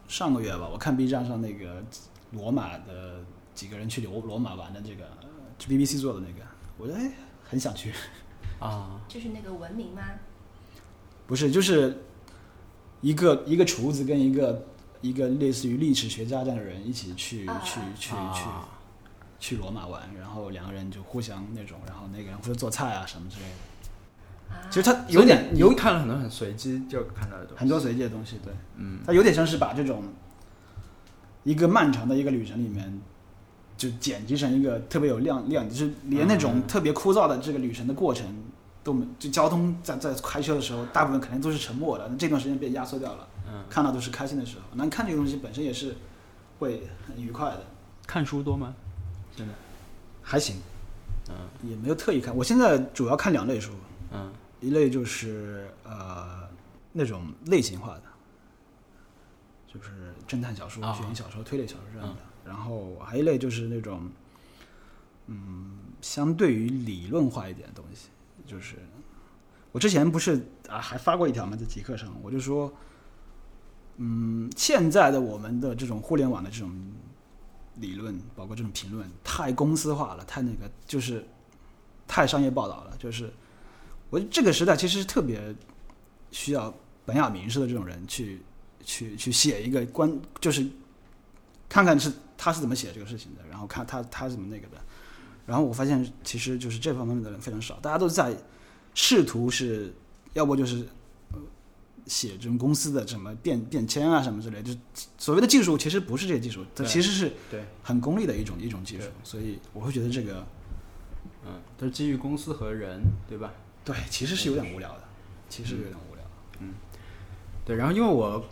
[0.07, 1.83] 上个月吧，我看 B 站上那个
[2.31, 3.23] 罗马的
[3.55, 5.05] 几个人去罗罗马玩的这个
[5.57, 6.45] 就 BBC 做的那个，
[6.77, 7.11] 我觉得哎
[7.51, 7.91] 很想去。
[8.59, 10.03] 啊，就是那个文明吗？
[11.27, 12.01] 不是，就是
[13.01, 14.65] 一个一个厨子跟一个
[15.01, 18.69] 一个类似于历史学家这样的人一起去啊去去去啊
[19.37, 24.55] 去罗马玩，然后两个人就互相那种，然后那个人负责做菜啊什么之类的。
[24.55, 30.03] 啊，其实他有点有有看了很多很随机就看到的东西，很多随机的东西，对，嗯他有点像是把这种
[31.43, 33.01] 一个漫长的一个旅程里面，
[33.81, 38.27] 就剪辑成一个特别有亮亮，就是连那种嗯特别枯燥的这个旅程的过程
[38.83, 44.63] 都没，就交通在在开车的时候，大部分肯定都是沉默的，那这段时间被压缩掉了，嗯，看到都是开心的时候。
[44.75, 45.95] 那看这个东西本身也是
[46.59, 47.63] 会很愉快的，
[48.05, 48.75] 看书多吗？
[49.35, 49.53] 现在，
[50.21, 50.57] 还行，
[51.29, 51.35] 嗯
[51.67, 52.37] 也没有特意看。
[52.37, 53.71] 我现在主要看两类书，
[54.11, 56.47] 嗯一类就是呃
[56.91, 58.03] 那种类型化的，
[59.67, 62.21] 就是侦探小说、啊悬疑小说、推理小说这样的。
[62.51, 64.09] 然后还有一类就是那种，
[65.27, 68.09] 嗯，相对于理论化一点的东西，
[68.45, 68.75] 就是
[69.71, 72.69] 我之前不是啊还发过一条嘛，在极客上，我就说，
[73.95, 76.69] 嗯，现在的我们的这种互联网的这种
[77.77, 81.25] 理论，包括这种评论，太公司化了，太那个就是
[82.05, 83.31] 太商业报道了，就是。
[84.11, 85.55] 我这个时代其实特别
[86.31, 86.73] 需要
[87.05, 88.41] 本雅明式的这种人去
[88.83, 90.67] 去去写一个关，就是
[91.69, 92.11] 看看是
[92.43, 94.81] 他是怎么写这个事情的，然后看他他是怎么那个的。
[95.45, 98.35] 然后我发现其实就是这方面的人非常少，大家都在
[98.95, 99.93] 试图是
[100.33, 100.77] 要不就是
[101.33, 101.37] 呃
[102.07, 104.73] 写这种公司的什么变变迁啊什么之类，就
[105.19, 110.43] 所谓的技术其实不是这些技术，它对其实是对，很功利的一种一种技术，所以我会觉得这个
[111.45, 113.53] 嗯，都是基于公司和人，对吧？
[113.85, 115.03] 对其实是有点无聊的，
[115.47, 116.23] 其实有点无聊。
[116.59, 116.73] 嗯
[117.63, 118.43] 对，然后因为我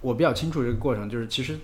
[0.00, 1.58] 我比较清楚这个过程，就是其实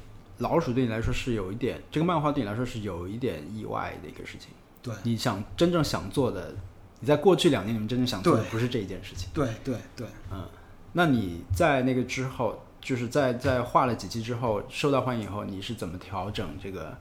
[0.45, 4.51] 老鼠对你来说是有一点，这个漫画对你来说是有一点意外的一个事情，
[4.82, 6.55] 对你想真正想做的，
[7.01, 9.30] 你在过去两年里面真正想做的不是这一件事情。
[9.32, 10.45] 对对对，嗯
[10.92, 16.97] 那你在那个之后，就是在在画了几期之后，受到欢迎以后，你是怎么调整这个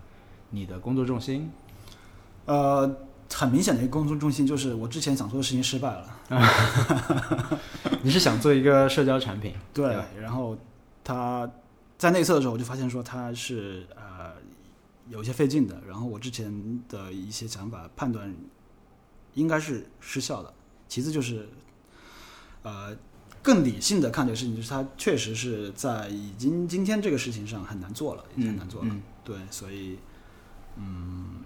[0.50, 1.52] 你的工作重心？
[2.46, 2.90] 呃，
[3.32, 7.60] 很明显的一个工作重心就是我之前想做的事情失败了。
[8.02, 9.54] 你是想做一个社交产品？
[9.74, 10.58] 对对，然后
[11.04, 11.50] 他
[12.04, 14.34] 在内测的时候，我就发现说它是呃
[15.08, 18.36] 有一些费劲的，然后我之前的一些想法判断
[19.36, 20.54] 应该是失效的。
[20.90, 21.48] 其次就是
[22.64, 22.94] 呃
[23.42, 28.90] 更理性的看这个事情，就是它确实是在已经今天这个事情上很难做了，已经很难做了。
[28.92, 29.98] 嗯对，所以
[30.76, 31.42] 嗯。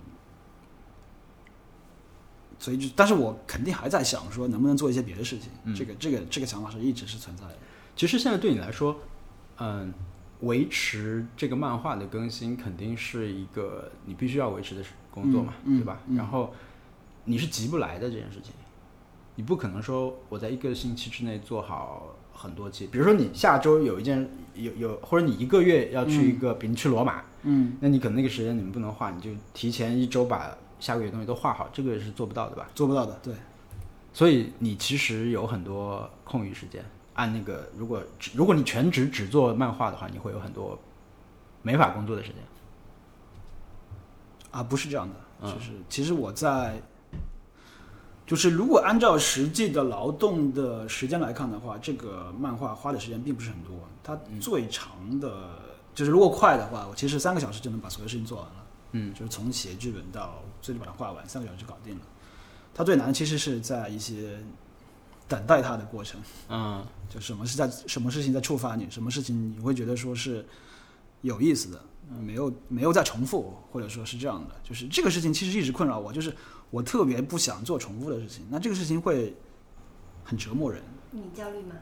[2.59, 5.51] 所以就，但是我肯定还在想说，能不能做一些别的事情。
[5.65, 7.55] 嗯这个，这个，这个想法是一直是存在的。
[7.95, 8.99] 其实现在对你来说，
[9.59, 9.93] 嗯，
[10.41, 15.99] 维持这个漫画的更新肯定是一个你必须要维持的工作嘛，对吧？
[16.07, 16.53] 嗯然后
[17.25, 18.53] 你是急不来的这件事情，
[19.35, 22.87] 你不可能说我在一个星期之内做好很多期。
[22.87, 32.69] 比如说你下周有一件有有，或者你一个月要去一个，比如你去罗马，嗯，那你可能那个时间你们不能画，你就提前一周把下个月的东西都画好，这个是做不到的吧？
[32.75, 33.33] 做不到的，对。
[34.13, 36.83] 所以你其实有很多空余时间。
[37.17, 40.79] 按那个，如果只如果你全职只做漫画的话，你会有很多
[41.61, 42.37] 没法工作的时间。
[44.51, 46.79] 啊，不是这样的，嗯就是其实我在，
[48.25, 53.73] 就是如果按照实际的劳动的时间来看的话，这个漫画花的时间并不是很多。
[54.03, 55.59] 它最长的，
[55.93, 58.65] 就是如果快的话，我其实三个小时就能把所有事情做完了。
[58.93, 62.01] 嗯，就是从写剧本到最终把它画完，三个小时就搞定了。
[62.73, 64.39] 它最难其实是在一些
[65.27, 66.21] 等待它的过程。
[66.49, 70.45] 嗯就什么是在什么事情在触发你，什么事情你会觉得说是
[71.21, 71.81] 有意思的，
[72.19, 76.35] 没有没有在重复，或者说是这样的，就是这个事情其实一直困扰我，就是
[76.69, 79.35] 我特别不想做重复的事情，那这个事情会
[80.23, 81.75] 很折磨人，你焦虑吗？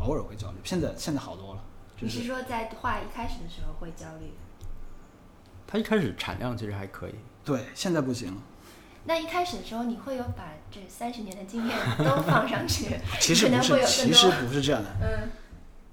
[0.00, 1.62] 偶尔会焦虑，现在现在好多了，
[1.94, 4.32] 就是你是说在画一开始的时候会焦虑？
[5.66, 7.14] 他一开始产量其实还可以。
[7.44, 8.42] 对，现在不行了。
[9.04, 12.96] 那一开始的时候，你会有把这三十年的经验都放上去？
[13.20, 14.90] 其实不是其实不是这样的。
[15.02, 15.30] 嗯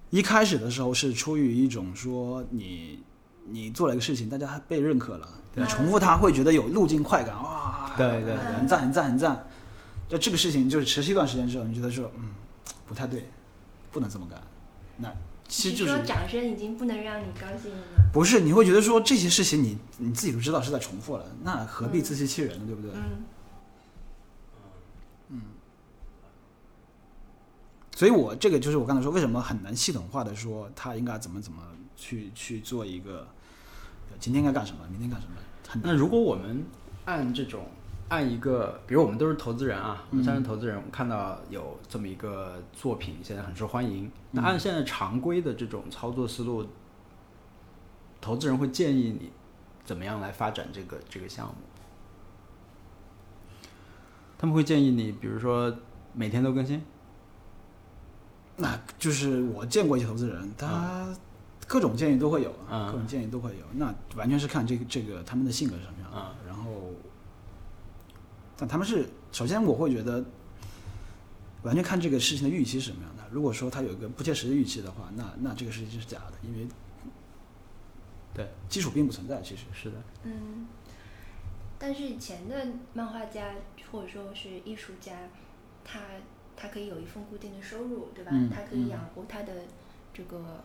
[0.09, 3.03] 一开始的时候是出于一种说你
[3.49, 9.45] 你做了一个事情，大家被认可了，你对重复它会觉得有路径快感，哇，对对对很赞很赞很赞。
[10.07, 12.29] 就这个事情就是持续一段时间之后，你觉得说嗯
[12.87, 13.29] 不太对，
[13.91, 14.41] 不能这么干。
[14.95, 15.13] 那
[15.47, 18.09] 其实就是说掌声已经不能让你高兴了吗？
[18.11, 22.65] 不是你会觉得说这些事情你你自己都知道是在重复了，那何必自欺欺人呢？
[22.65, 22.91] 对不对？
[25.29, 25.41] 嗯
[27.95, 31.63] 所以我这个就是我刚才说为什么很难系统化的说他应该怎么怎么
[31.95, 33.27] 去去做一个，
[34.11, 35.33] 呃今天该干什么，明天干什么，
[35.67, 35.91] 很难。
[35.91, 36.63] 那如果我们
[37.05, 37.65] 按这种
[38.09, 46.65] 按一个，比如我们都是投资人啊，我们三是投资人，我们看到有这么一个作品现在很受欢迎，那按现在常规的这种操作思路，
[48.21, 49.29] 投资人会建议你
[49.83, 51.55] 怎么样来发展这个这个项目？
[54.37, 55.75] 他们会建议你，比如说
[56.13, 56.81] 每天都更新，
[58.55, 61.07] 那就是我见过一些投资人，他
[61.67, 63.65] 各种建议都会有，嗯各种建议都会有。
[63.73, 66.17] 那完全是看这个这个他们的性格是什么样的。
[66.17, 66.71] 嗯然后，
[68.57, 70.23] 但他们是首先我会觉得，
[71.63, 73.23] 完全看这个事情的预期是什么样的。
[73.31, 76.67] 如果说他有一个不切实际的预期的话，那那这个事情就是假的，因为
[78.33, 79.41] 对基础并不存在。
[79.41, 80.67] 其实是的，嗯，
[81.77, 83.53] 但是以前的漫画家
[83.91, 85.13] 或者说是艺术家，
[85.83, 85.99] 他
[86.55, 88.31] 他可以有一份固定的收入，对吧？
[88.33, 89.53] 嗯他可以嗯养活他的
[90.13, 90.63] 这个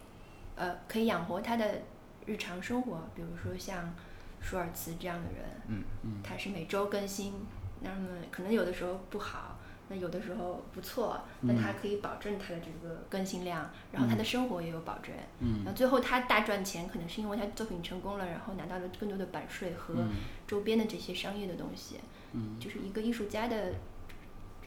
[0.57, 1.83] 呃，可以养活他的
[2.27, 3.03] 日常生活。
[3.15, 3.95] 比如说像
[4.41, 7.33] 舒尔茨这样的人，嗯嗯他是每周更新，
[7.83, 9.59] 那么可能有的时候不好，
[9.89, 15.13] 那有的时候不错，那嗯他可以保证他的这个更新量，然后他的生活也有保证。
[15.41, 20.11] 嗯那最后他大赚钱，可能是因为他作品成功了，然后拿到了更多的版税和嗯
[20.47, 21.97] 周边的这些商业的东西。
[22.35, 23.73] 嗯就是一个艺术家的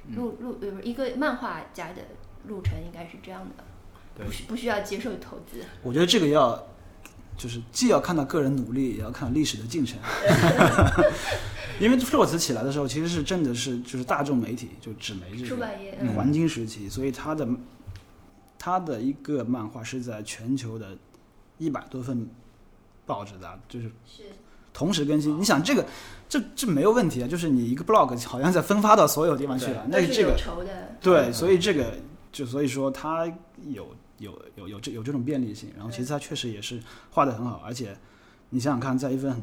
[0.08, 2.02] 嗯路路呃，一个漫画家的
[2.48, 3.64] 路程应该是这样的，
[4.16, 5.64] 对不需不需要接受投资。
[5.82, 6.64] 我觉得这个要，
[7.38, 9.98] 就是既要看到个人努力，也要看历史的进程。
[11.80, 17.46] 因为洛茨起来的时候，其实是真的是就是大众媒体，就纸媒这个出版业，嗯黄金时期，所以他的
[18.58, 20.98] 他的一个漫画是在全球的
[21.58, 22.26] 一百多份
[23.06, 24.24] 报纸的，就是是
[24.74, 25.38] 同时更新。
[25.38, 25.86] 你想这个
[26.30, 30.38] 这这没有问题啊，就是你一个 blog 好像在分发到所有地方去了，那是有这个。
[31.02, 31.94] 对，所以这个
[32.32, 33.30] 就所以说它
[33.68, 37.98] 有有有有这有这种便利性，然后其实它确实也是画的很好，而且
[38.50, 39.42] 你想想看，在一份很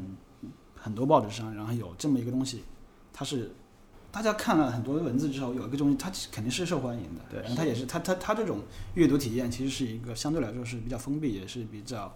[0.75, 2.63] 很多报纸上，然后有这么一个东西，
[3.13, 3.51] 它是
[4.11, 7.21] 大家看了很多文字之后，有一个东西它肯定是受欢迎的。
[7.29, 8.61] 对然后它也是它它它这种
[8.95, 12.15] 阅读体验其实是一个相对来说是比较封闭，也是比较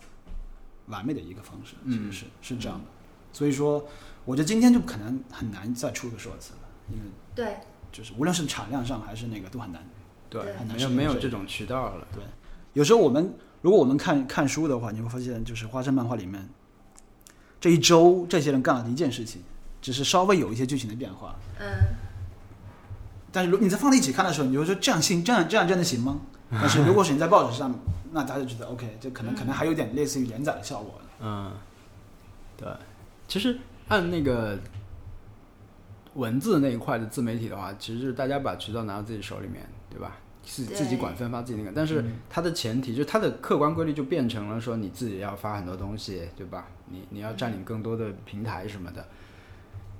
[0.88, 2.86] 完美的一个方式，其实是、是这样的。
[3.34, 3.86] 所以说，
[4.26, 7.58] 我觉得今天就可能很难再出个说辞了，因为对，
[7.91, 9.88] 就是无论是产量上还是那个都很难。
[10.30, 12.08] 对很难，没有没有这种渠道了。
[12.78, 16.47] 有时候我们如果我们看看书的话，你会发现，就是花生漫画里面
[17.59, 19.41] 这一周这些人干了一件事情，
[19.82, 21.36] 只是稍微有一些剧情的变化。
[21.59, 21.65] 嗯，
[23.32, 26.19] 但是如你在放在一起看的时候，你就会说这样行，这样这样真的行吗？
[26.53, 27.73] 但是如果是你在报纸上，
[28.11, 31.01] 那大家就觉得 OK，这可能可能还有点类似于连载的效果。
[31.19, 31.51] 嗯，
[32.57, 32.69] 对，
[33.28, 33.57] 其实
[33.88, 34.55] 按那个
[36.13, 40.15] 文字那一块的自媒体的话，其实就是大家把渠道拿到自己手里面，对吧？
[40.50, 46.68] 自对自己管分发自己那个，但是它的前提就是它的客观规律就变成了说你自己要发很多东西，对吧？
[46.86, 49.06] 你你要占领更多的平台什么的，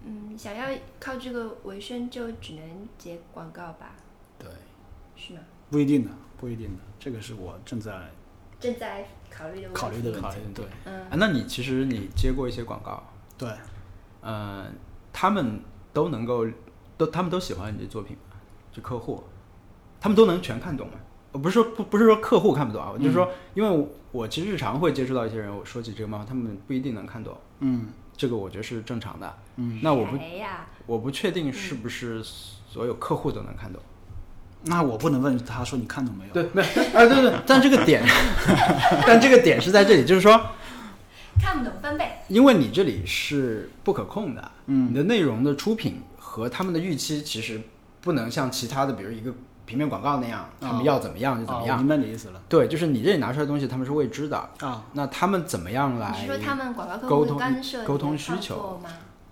[0.06, 0.66] 嗯，想要
[1.02, 3.92] 靠这个维生，就只能接广告吧，
[4.40, 4.50] 对，
[5.18, 5.42] 是吗？
[5.70, 8.10] 不一定的，不一定的，这个是我正在
[8.58, 9.80] 正在考虑的问题。
[9.80, 10.22] 考虑的问。
[10.22, 13.04] 题对嗯啊，那你其实你接过一些广告，
[13.38, 13.50] 对，
[14.22, 14.66] 呃，
[15.12, 15.60] 他们
[15.92, 16.48] 都能够
[16.98, 18.38] 都他们都喜欢你的作品吗？
[18.72, 19.22] 就客户，
[20.08, 20.94] 他们都能全看懂吗？
[21.34, 29.34] 我不是说不不是说客户看不懂啊，我就是说，因为我我其实日常会接触到一些人，我说起这个漫画，他们不一定能看懂，嗯这个我觉得是正常的。
[29.58, 30.18] 嗯，那我不？
[30.86, 33.82] 我不确定是不是所有客户都能看懂。
[34.64, 36.34] 那我不能问他说你看懂没有？
[36.34, 38.02] 对，没有啊，对对，但这个点，
[39.06, 40.32] 但这个点是在这里，就是说，
[41.42, 42.10] 看不懂翻倍。
[42.30, 47.60] 因为你这里是不可控的，嗯你的内容的出品和他们的预期其实
[48.00, 49.34] 不能像其他的，比如一个
[49.68, 51.78] 平面广告那样，他们要怎么样就怎啊，么样。
[51.78, 54.38] 我明白你意思了对，就是你这里拿出来的东西，他们是未知的。
[54.62, 54.86] 啊。
[54.94, 58.90] 那他们怎么样你来是说他们广告客户沟通干涉沟通需求作吗？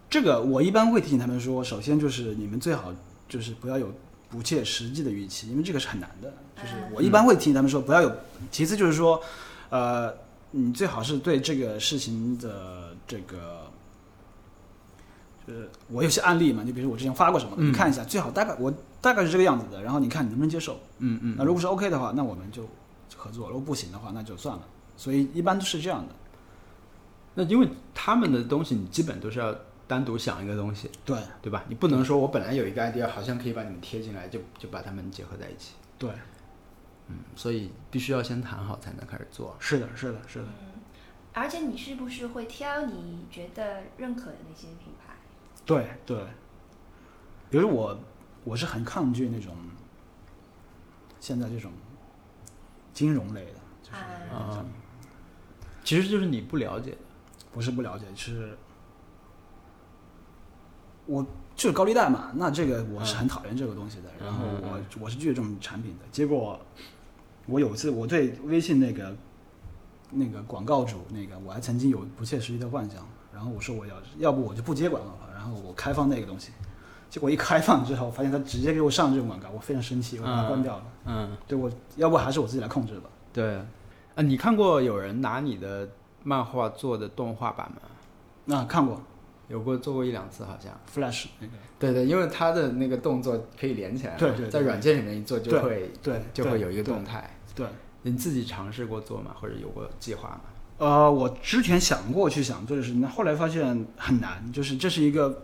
[0.10, 2.94] 这个我一般会提醒他们说，首先就是你们最好
[3.28, 3.92] 就是不要有
[4.30, 6.32] 不切实际的预期，因为这个是很难的。
[6.56, 8.12] 就是嗯我一般会提醒他们说不要有，
[8.52, 9.22] 其次就是说，
[9.70, 10.14] 呃，
[10.52, 13.62] 你最好是对这个事情的这个，
[15.46, 18.74] 就是我有些案例嘛，就比如我之前发过什么，嗯你看一下，最好大概我
[19.06, 20.80] 大概是这个样子的，然后你看你能不能接受。
[20.98, 22.68] 嗯嗯，那如果是 OK 的话，那我们就
[23.16, 24.64] 合作；如果不行的话，那就算了。
[24.98, 26.16] 所以一般都是这样的。
[27.36, 29.56] 那因为他们的东西，你基本都是要
[29.88, 31.64] 单独想一个东西，对对吧？
[31.68, 35.74] 你不能说我本来有一个 idea，好像可以把你们贴进来，就就把他们结合在一起。
[36.00, 36.10] 对，
[37.10, 39.56] 嗯，所以必须要先谈好才能开始做。
[39.60, 40.46] 是的，是的，是的。
[40.46, 40.82] 嗯，
[41.34, 45.14] 而且你是不是会挑你觉得认可的那些品牌？
[45.64, 46.18] 对对，
[47.52, 48.00] 比如我
[48.46, 49.54] 我是很抗拒那种
[51.20, 51.70] 现在这种
[52.94, 54.66] 金融类的，就是
[55.84, 56.98] 其实就是你不了解的。
[57.52, 58.58] 不是不了解，是
[61.06, 61.26] 我
[61.56, 66.04] 就是高利贷嘛，那这个我是很讨厌这个东西的，然后我我是拒绝这种产品的。
[66.12, 66.60] 结果
[67.46, 69.16] 我有一次我对微信那个
[70.12, 76.52] 那个广告主那个我还曾经有不切实际的幻想，然后我说我要要不我就不接广告了，然后我开放那个东西。
[77.16, 80.84] 结果一开放之后，发现他直接给我上这种广告，我非常生气，我把它关掉了。
[81.06, 83.10] 嗯，对我，要不还是我自己来控制吧。
[83.32, 83.56] 对。
[84.16, 85.88] 啊，你看过有人拿你的
[86.24, 87.78] 漫画做的动画版吗？
[88.44, 89.02] 那、看过
[89.48, 90.74] 有过做过一两次，好像。
[90.94, 97.34] Flash 那个，对对，因为他的那个动作可以连起来嘛，对对对在软件里面一做就会对，对就会有一个动态。
[97.56, 97.66] 对，
[98.02, 99.34] 你自己尝试过做吗？
[99.40, 100.42] 或者有过计划吗？
[100.80, 105.44] 呃，我之前想过去想做的事情，那后来发现很难，就是这是一个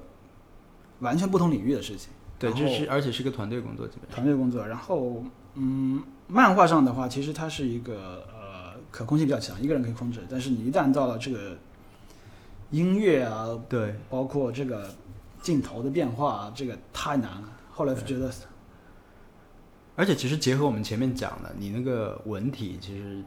[1.02, 2.10] 完全不同领域的事情。
[2.39, 4.16] 对，这是而且是个团队工作，基本上。
[4.16, 4.66] 团队工作。
[4.66, 5.24] 然后，
[5.54, 10.22] 嗯，漫画上的话，其实它是一个呃可控性比较强，一个人可以控制。
[10.28, 11.56] 但是你一旦到了这个
[12.72, 14.89] 音乐啊，对，包括这个
[15.41, 17.49] 镜头的变化啊，这个太难了。
[17.70, 18.32] 后来就觉得，
[19.95, 23.22] 而且其实结合我们前面讲的，你那个文体其实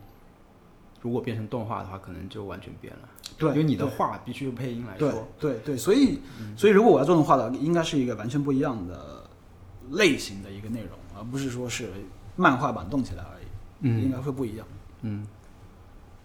[1.05, 3.09] 如果变成动画的话，可能就完全变了。
[3.37, 3.95] 对，因为你的对。
[3.95, 5.29] 话必须用配音来说。
[5.39, 6.19] 对对，所以
[6.57, 9.29] 所以如果我要做动画的，应该是一个完全不一样的
[9.91, 11.91] 类型的一个内容，而不是说是
[12.37, 13.45] 漫画版动起来而已，
[13.81, 14.01] 嗯。
[14.03, 14.67] 应嗯该会不一样。
[15.03, 15.27] 嗯，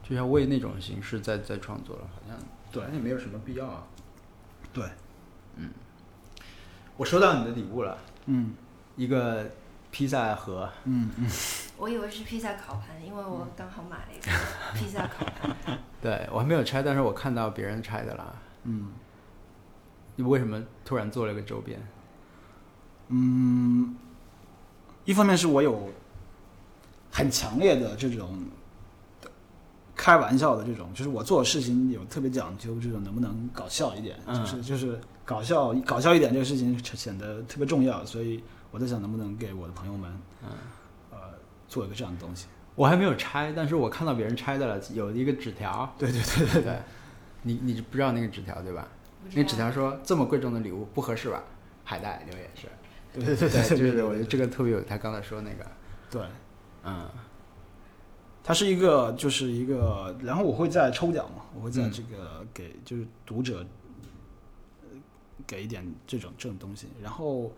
[0.01, 2.37] 就要为那种形式在在创作了，好像
[2.71, 2.81] 对。
[2.95, 3.83] 也没有什么必要啊。
[4.71, 4.85] 对，
[5.57, 5.71] 嗯。
[6.95, 8.53] 我收到你的礼物了，嗯。
[8.95, 9.51] 一个
[9.91, 10.69] 披萨盒。
[10.85, 11.27] 嗯嗯，
[11.77, 14.31] 我以为是披萨烤盘，因为我刚好买了一个
[14.79, 15.77] 披萨烤盘。
[16.01, 18.35] 对我还没有拆，但是我看到别人拆的啦。
[18.63, 18.91] 嗯
[20.15, 21.79] 你为什么突然做了个周边？
[23.07, 23.95] 嗯，
[25.05, 25.89] 一方面是我有
[27.11, 28.37] 很强烈的这种
[29.95, 40.11] 开玩笑的这种，就是我做事情有特别讲究，这种能不能搞笑一点，嗯就是就是搞笑搞笑一点这个事情显得特别重要，所以我在想能不能给我的朋友们，
[40.43, 40.49] 嗯，
[41.11, 41.17] 呃，
[41.67, 42.47] 做一个这样的东西。
[42.75, 45.93] 我还没有拆，但是我看到别人拆的了，有一个纸条。
[45.97, 46.79] 对对对对对，
[47.43, 48.87] 你你不知道那个纸条对吧？
[49.31, 51.43] 那个纸条说这么贵重的礼物不合适吧？
[51.83, 52.67] 海带留言是。
[53.11, 55.65] 对对对对，就是对我觉得这个特别有他刚才说那个，
[56.11, 56.21] 对，
[56.83, 57.09] 嗯
[58.43, 63.65] 它是一个就是一个，然后我会在抽奖嘛，我会在嗯这个给就是读者
[64.83, 64.97] 呃
[65.45, 67.51] 给一点这种这种东西，然后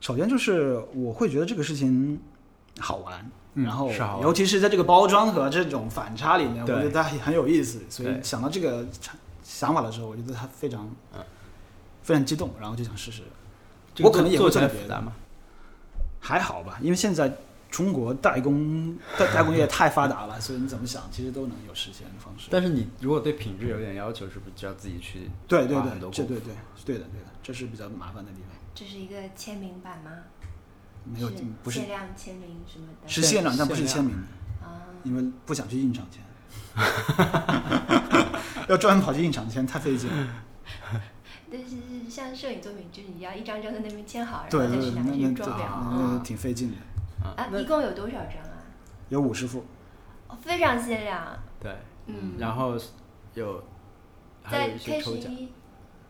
[0.00, 2.20] 首先就是我会觉得这个事情
[2.78, 3.30] 好玩。
[3.54, 3.90] 嗯然后
[4.22, 11.20] 尤其是在这个包装和这种反差里面，我觉得它很有意思，所以想到这个想想法的时候，我觉得它非常嗯
[12.00, 13.22] 非常激动，然后就想试试。
[13.92, 15.12] 这个我可能也会做别的来复杂吗？
[16.20, 17.36] 还好吧，因为现在
[17.70, 22.48] 中国代工代代工业太发达了， 所以你怎么想，其实都能有实现的方式。
[22.50, 26.52] 但是你如果对品质有点要求，是不是就要自己去对对对这对对
[26.84, 28.50] 对的对的，这是比较麻烦的地方。
[28.74, 30.10] 这是一个签名版吗？
[31.04, 31.30] 没有
[31.62, 34.84] 不是限量签名什么的是限量，但不是签名的，啊？
[35.02, 36.22] 因为不想去印厂签，
[38.68, 40.28] 要专门跑去印厂签太费劲了。
[41.52, 46.22] 但是像摄影作品，就是你要一张张在那边签好，然后再去拿去装裱。
[46.22, 46.76] 挺费劲的。
[47.22, 48.62] 啊，那一共有多少张啊？
[49.08, 49.64] 有五十副，
[50.28, 51.38] 哦，非常限量。
[51.58, 52.76] 对，嗯，然后
[53.34, 53.62] 有
[54.42, 55.48] 还有在一些 K 抽奖，十一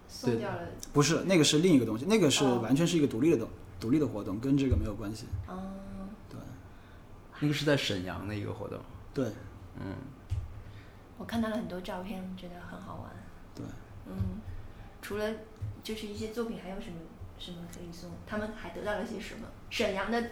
[0.08, 0.61] 送掉了。
[0.92, 3.48] 不是那个是另一个东西，那个是哦完全是一个独立的东
[3.80, 5.26] 独立的活动，跟这个没有关系。
[5.48, 5.58] 哦，
[6.28, 6.38] 对
[7.40, 8.78] 那个是在沈阳的一个活动，
[9.14, 9.26] 对
[9.78, 9.94] 嗯，
[11.16, 13.11] 我看到了很多照片，觉得很好玩。
[13.54, 13.64] 对，
[14.06, 14.40] 嗯，
[15.00, 15.26] 除了
[15.82, 16.96] 就是一些作品，还有什么
[17.38, 18.11] 什么可以送？
[18.26, 19.46] 他们还得到了些什么？
[19.70, 20.22] 沈阳的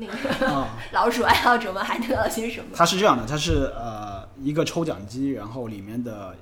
[0.00, 0.78] 那个啊。
[0.92, 2.70] 老鼠爱好者们还得到了些什么？
[2.74, 6.34] 它是这样的，它是呃一个抽奖机，然后里面的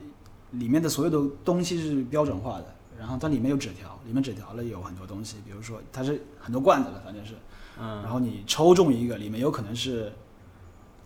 [0.52, 7.34] 里面的所有的东西是标准化的，然后它里面有纸条，里面纸条里有很多东西，比如说它是很多罐子了，反正是，
[7.78, 10.12] 嗯，然后你抽中一个，里面有可能是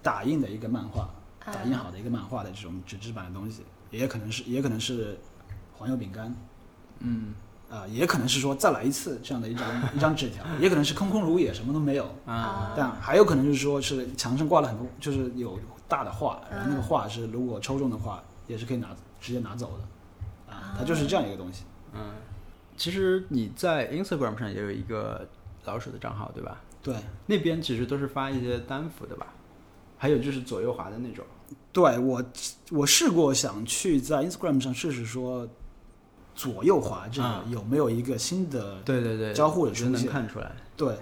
[0.03, 1.03] 打印的一个漫画，
[1.45, 5.19] 啊打印好的一个漫画的这种纸质版的东西，也可能是也可能是
[5.77, 6.35] 黄油饼干，
[7.01, 7.35] 嗯
[7.73, 9.67] 啊、也可能是说再来一次这样的一张
[9.97, 12.05] 一张纸条，也可能是空空如也，什么都没有。
[12.27, 15.59] 啊，但还有可能就是说是墙上挂了很多，就是有
[15.89, 21.65] 大的画，然后那个嗯画是如果抽中的话，也是可以拿直接拿走的，啊，它就是这样一个东西。
[21.95, 22.13] 嗯，
[22.77, 25.27] 其实你在 Instagram 上也有一个
[25.65, 26.61] 老鼠的账号，对吧？
[26.83, 26.95] 对，
[27.25, 29.29] 那边其实都是发一些单幅的吧，
[29.97, 31.25] 还有就是左右滑的那种，
[31.73, 32.23] 对我
[32.71, 35.49] 我试过想去在 Instagram 上试试说
[36.35, 40.97] 左右滑这个啊有没有一个新的，对对对，交互的出现能看出来，对，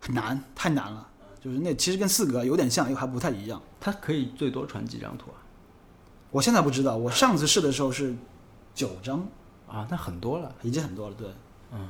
[0.00, 1.08] 很难，太难了。
[1.40, 3.60] 就是那其实跟四格有点像，又还不太一样。
[3.78, 5.36] 它可以最多传几张图啊？
[6.30, 8.14] 我现在不知道，我上次试的时候是
[8.74, 9.26] 九张，
[9.68, 10.54] 啊，那很多了。
[10.62, 11.14] 已经很多了。
[11.16, 11.28] 对，
[11.72, 11.88] 嗯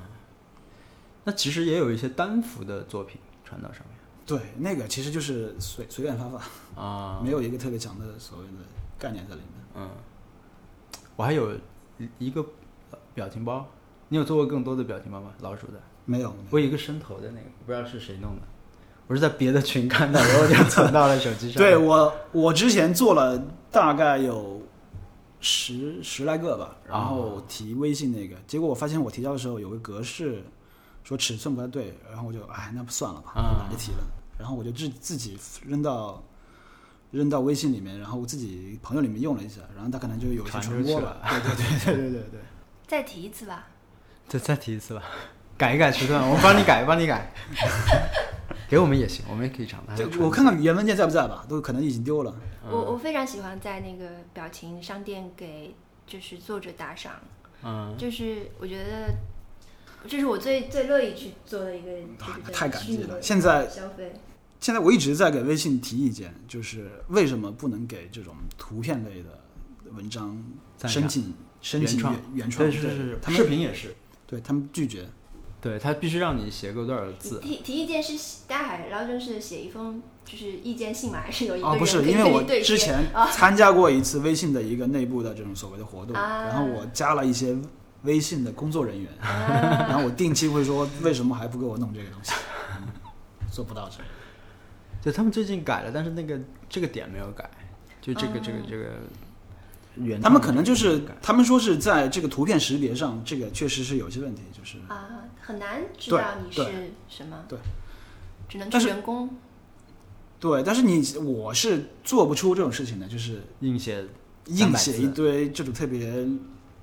[1.26, 8.52] 那其实也有一些单幅的作品传到上面对，那个其实就是随随便发发，啊，没有一个特别强的所谓的
[8.98, 9.50] 概念在里面。
[9.76, 9.90] 嗯，
[11.16, 11.54] 我还有
[11.98, 12.46] 一一个呃
[13.14, 13.66] 表情包，
[14.08, 15.30] 你有做过更多的表情包吗？
[15.40, 18.42] 老鼠的，没有，我有一个伸头的那个，不知道是谁弄的，
[19.06, 21.62] 我是在别的群看到，然后就存到了手机上。
[21.62, 23.40] 对我，我之前做了
[23.70, 24.60] 大概有
[25.40, 30.42] 十十来个吧，然后提微信那个，结果我发现我提交的时候有个格式
[31.04, 33.98] 说尺寸不太对，然后我就哎，那不算了吧，啊懒得提了。
[34.36, 36.20] 然后我就自自己扔到
[37.12, 41.20] 扔到微信里面，然后我自己朋友里面用了一下，然后他可能就有一些传播去了。
[41.22, 42.40] 对对对对对对对。
[42.94, 43.66] 再提一次吧。
[44.28, 45.02] 再再提一次吧，
[45.58, 47.32] 改一改尺寸，我帮你改，帮你改，
[48.70, 49.84] 给我们也行，我们也可以尝
[50.20, 52.32] 我看看原文件在不在吧，都可能已经丢了。
[52.70, 55.74] 我我非常喜欢在那个表情商店给
[56.06, 57.14] 就是作者打赏，
[57.64, 59.12] 嗯，就是我觉得
[60.06, 61.90] 这是我最最乐意去做的一个
[62.52, 63.20] 太感激了。
[63.20, 64.12] 现在消费。
[64.60, 69.40] 现在我一直在给微信提意见，就是为什么不能给这种图片类的
[69.92, 70.42] 文章
[70.86, 71.34] 申请
[71.64, 72.68] 申请原创原原创？
[72.68, 73.96] 对，是是是，他们视频也是，
[74.26, 75.06] 对他们拒绝。
[75.62, 77.40] 对他必须让你写够多少字。
[77.40, 78.12] 提提意见是
[78.46, 81.20] 大家还捞正式写一封就是意见信嘛？
[81.24, 87.56] 还是有一个啊，人不是，因为我之前啊参加过一次微信的一个内部的这种所谓的活动，啊然后我加了一些
[88.02, 92.34] 微信的工作人员，啊然后我定期会说为什么还不给我弄这个东西，
[92.76, 92.88] 嗯
[93.50, 94.04] 做不到这个。
[95.02, 96.38] 对他们最近改了，但是那个
[96.68, 97.48] 这个点没有改，
[98.02, 98.84] 就这个、这个哦这个
[99.96, 106.62] 原他们可能就是他们说是在这个图片识别上，这个确实是有些问题，就是啊，很难知道你是
[107.08, 107.58] 什么，对，
[108.48, 109.30] 只能但是去人工
[110.40, 114.04] 对，但是你我是做不出这种事情的，就是硬写
[114.46, 116.26] 硬写一堆这种特别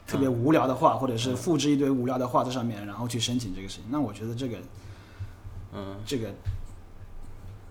[0.07, 3.86] 特别无聊的话，或者是嗯复制一堆无聊的话在上面，然后去申请这个事情。
[3.89, 4.57] 那我觉得这个
[5.74, 6.34] 嗯，这个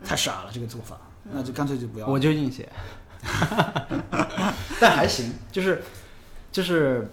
[0.05, 2.07] 太傻了，这个做法，那就干脆就不要。
[2.07, 2.69] 我就硬写，
[4.81, 5.83] 但还行，就是
[6.51, 7.11] 就是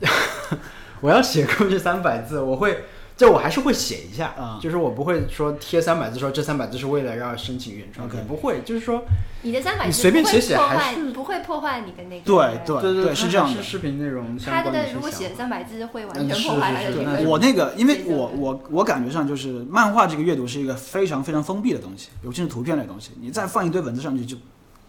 [1.00, 2.84] 我要写过去三百字，我会。
[3.14, 9.04] 就我还是会写一下，啊就是我不会说贴三百字，说这三百字是为了让申请原创也不会，就是说
[9.42, 17.30] 你的三百字你随便写写还是不会破坏你的那个对对对对是这样的视频内容相他关的的如果写三百字会完全破坏是是那他的这个。
[17.30, 24.36] 我那个，因为我我我感觉上就是漫画这个阅读是一个非常非常封闭的东西，尤其是图片类的东西，你再放一堆文字上去就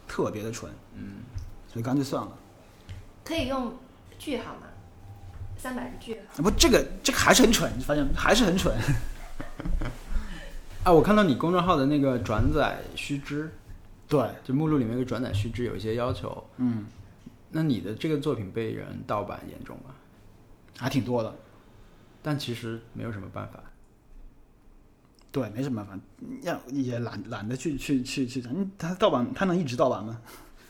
[0.08, 1.24] 特别的蠢，嗯，
[1.72, 2.32] 所以干脆算了。
[3.24, 3.74] 可以用
[4.20, 4.68] 句号吗？
[5.58, 6.43] 三百句号。
[6.43, 8.76] 不，这个这个还是很蠢，你发现没还是很蠢。
[10.84, 13.49] 啊，我看到你公众号的那个转载须知，
[14.08, 16.86] 对，就目录里面有个转载须知有一些要求，嗯，
[17.51, 19.95] 那你的这个作品被人盗版严重吗？
[20.78, 21.34] 还挺多的。
[22.26, 23.62] 但其实没有什么办法。
[25.34, 26.06] 对，没什么办法，
[26.44, 30.22] 要也懒懒得去去去去讲，嗯他盗版他能一直盗版吗？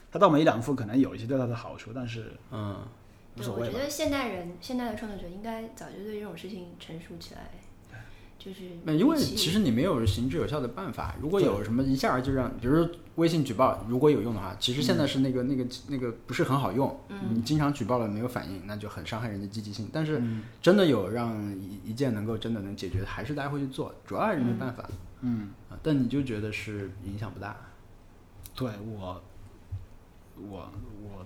[0.10, 2.82] 他盗版一两幅可能有一些对他的好处，但是嗯，
[3.38, 7.50] 无所谓我觉得现代人、现代的创作者应该早就对这种事情成熟起来，
[8.44, 11.16] 就是那因为其实你没有行之有效的办法。
[11.22, 17.00] 如果有什么一下就让，比如说微信举报，如果有用的话，其实现在是那个、那个那个不是很好用。
[17.08, 19.90] 嗯你经常举报了没有反应，那就很伤害人的积极性。
[19.94, 24.84] 但是嗯真的有让一一件能够真的能解决的，还是大家会去做，主要还是没办法。
[25.22, 27.56] 嗯，啊，但你就觉得是影响不大。
[28.54, 29.22] 对我
[30.36, 30.70] 我
[31.02, 31.26] 我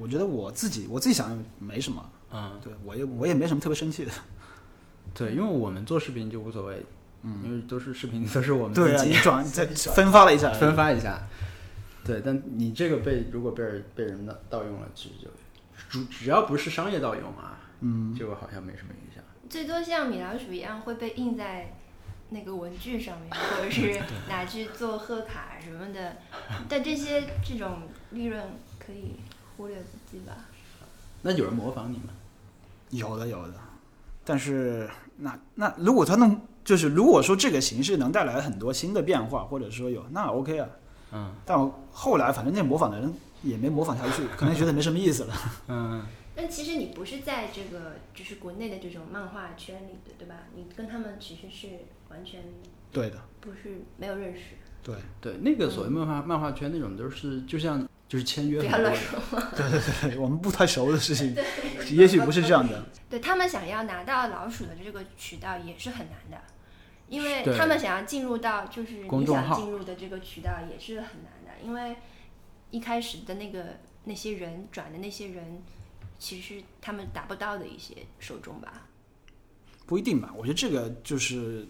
[0.00, 4.10] 我觉得我自己我自己想没什么，嗯，对我也我也没什么特别生气的。
[5.16, 6.84] 对，因为我们做视频就无所谓，
[7.22, 11.26] 嗯，因为都是视频，都是我们对啊，自己你转再分发了一下，分发一下。
[12.04, 15.28] 对，但你这个被如果被人被人盗盗用了，其实就
[15.88, 19.24] 只只要不是商业盗用啊，嗯，就好像没什么影响。
[19.48, 21.74] 最多像米老鼠一样会被印在
[22.30, 23.98] 那个文具上面，或者是
[24.28, 26.16] 拿去做贺卡什么的。
[26.68, 28.44] 但这些这种利润
[28.78, 29.16] 可以
[29.56, 30.32] 忽略不计吧。
[31.22, 32.12] 那有人模仿你吗？
[32.90, 33.54] 有的有的，
[34.24, 34.88] 但是
[35.18, 40.68] 那那如果他能就是如果说这个形式能带来很多新的变化，或者说有那 OK 啊，
[41.12, 43.12] 嗯但我后来反正那模仿的人
[43.42, 45.34] 也没模仿下去， 可能觉得没什么意思了。
[45.68, 46.04] 嗯，
[46.34, 50.34] 但其实你不是在这个就是国内的这种漫画圈里的，对吧？
[50.54, 51.68] 你跟他们其实是
[52.10, 52.42] 完全
[52.92, 54.40] 对的，不是没有认识。
[54.82, 59.18] 对对，那个所谓漫画漫画圈那种都是就像就是签约不要乱说。
[59.56, 61.34] 对对对，我们不太熟的事情，
[61.94, 62.84] 也许不是这样的。
[63.08, 66.38] 对他们想要拿到老鼠的这个渠道也是很难的，
[67.08, 71.96] 因为他们想要进入到就是你想进入的这个渠道也是很难的，因为
[72.70, 75.62] 一开始的那个那些人转的那些人，
[76.18, 78.86] 其实他们达不到的一些受众吧。
[79.86, 81.64] 不一定吧，我觉得这个就是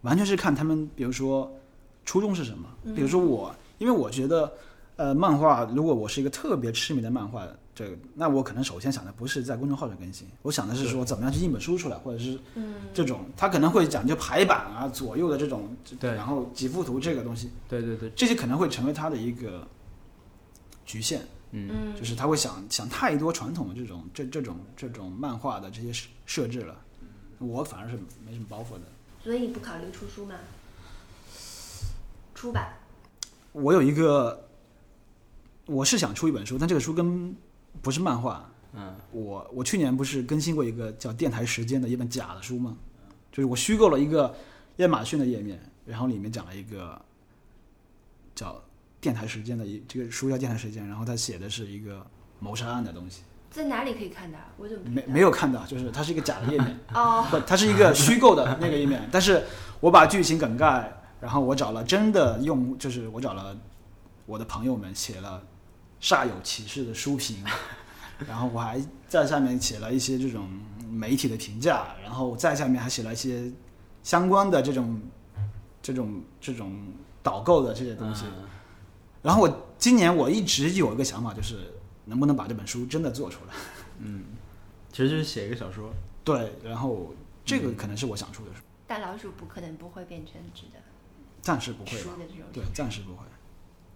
[0.00, 1.54] 完全是看他们，比如说
[2.06, 2.66] 初衷是什么。
[2.96, 4.50] 比如说我，因为我觉得，
[4.96, 19.66] 呃，漫画如果我是一个特别痴迷的漫画，这个那我可能首先想的不是在公众号上更新，我想的是说怎么样去印本书出来，或者是嗯，这种，他可能会讲究排版啊、左右的这种，对然后几幅图这个东西，对对对，这些可能会成为他的一个
[20.84, 21.22] 局限。
[21.54, 26.74] 嗯，就是他会想想太多传统的这种这这种这种漫画的这些设设置了，
[27.38, 27.94] 我反而是
[28.24, 28.82] 没什么包袱的。
[29.22, 30.34] 所以你不考虑出书吗？
[32.34, 32.72] 出版，
[33.52, 34.48] 我有一个，
[35.66, 37.36] 我是想出一本书，但这个书跟
[37.80, 38.48] 不是漫画。
[38.74, 42.76] 嗯，我我去年不是更新过一个叫《电台时间》的一本假的书吗？
[43.30, 44.34] 就是我虚构了一个
[44.76, 47.00] 亚马逊的页面，然后里面讲了一个
[48.34, 48.52] 叫
[49.00, 52.06] 《电台时间》的一这个书叫《电台时间》，然后它写的是一个
[52.38, 54.38] 谋杀案的东西，在哪里可以看到？
[54.56, 56.78] 我怎么没没有看到，就是它是一个假的页面。
[56.94, 59.44] 哦，不，它是一个虚构的那个页面，但是
[59.80, 63.54] 我把剧情梗概，然后我找了真的用，就是我找了
[64.24, 65.42] 我的朋友们写了
[66.02, 67.42] 煞有其事的书评，
[68.28, 68.78] 然后我还
[69.08, 70.48] 在下面写了一些这种
[70.90, 73.50] 媒体的评价，然后在下面还写了一些
[74.02, 75.00] 相关的这种
[75.80, 76.76] 这种这种
[77.22, 78.24] 导购的这些东西。
[78.26, 78.48] 嗯
[79.22, 81.72] 然后我今年我一直有一个想法，就是
[82.06, 83.54] 能不能把这本书真的做出来。
[84.00, 84.24] 嗯
[84.90, 85.94] 其实就是写一个小说。
[86.24, 90.80] 对，然后这个可能是我想出的书，大老鼠不可能不会变成纸的
[91.40, 91.98] 暂时不会吧？
[92.02, 92.44] 书的这种。
[92.52, 93.24] 对，暂时不会。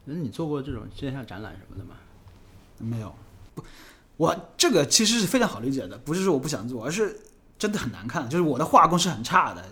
[0.06, 1.96] 那你做过这种线下展览什么的吗？
[2.78, 3.14] 没有，
[3.54, 3.64] 不，
[4.16, 7.18] 我这个其实是非常好理解的，不是说我不想做，而是
[7.58, 9.64] 真的很难看，就是我的画工是很差的。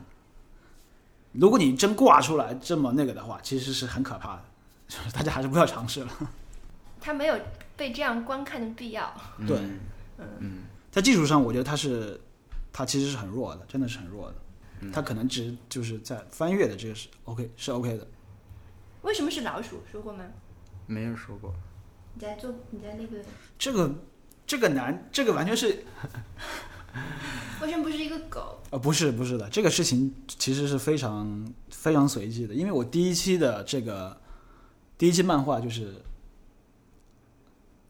[1.32, 4.42] 如果你真挂出来这么那个的话，其实是很可怕的，
[4.88, 6.08] 就是大家还是不要尝试了。
[7.00, 7.38] 他没有
[7.76, 9.14] 被这样观看的必要。
[9.46, 9.58] 对
[10.18, 12.20] 嗯嗯在技术上，我觉得他是
[12.72, 14.34] 他其实是很弱的，真的是很弱的。
[14.80, 18.06] 嗯它可能只就是在翻阅的这个是 OK 是 OK 的。
[19.04, 19.80] 为什么是老鼠？
[19.90, 20.24] 说过吗？
[20.86, 21.54] 没有说过。
[22.14, 23.18] 你在做你在那个
[23.58, 23.94] 这个
[24.46, 25.66] 这个难，这个完全是
[27.60, 28.60] 为什么不是一个狗？
[28.70, 34.16] 呃不是不是的，这个事情其实是非常非常随机的，因为我第一期的这个
[34.96, 36.02] 第一期漫画就是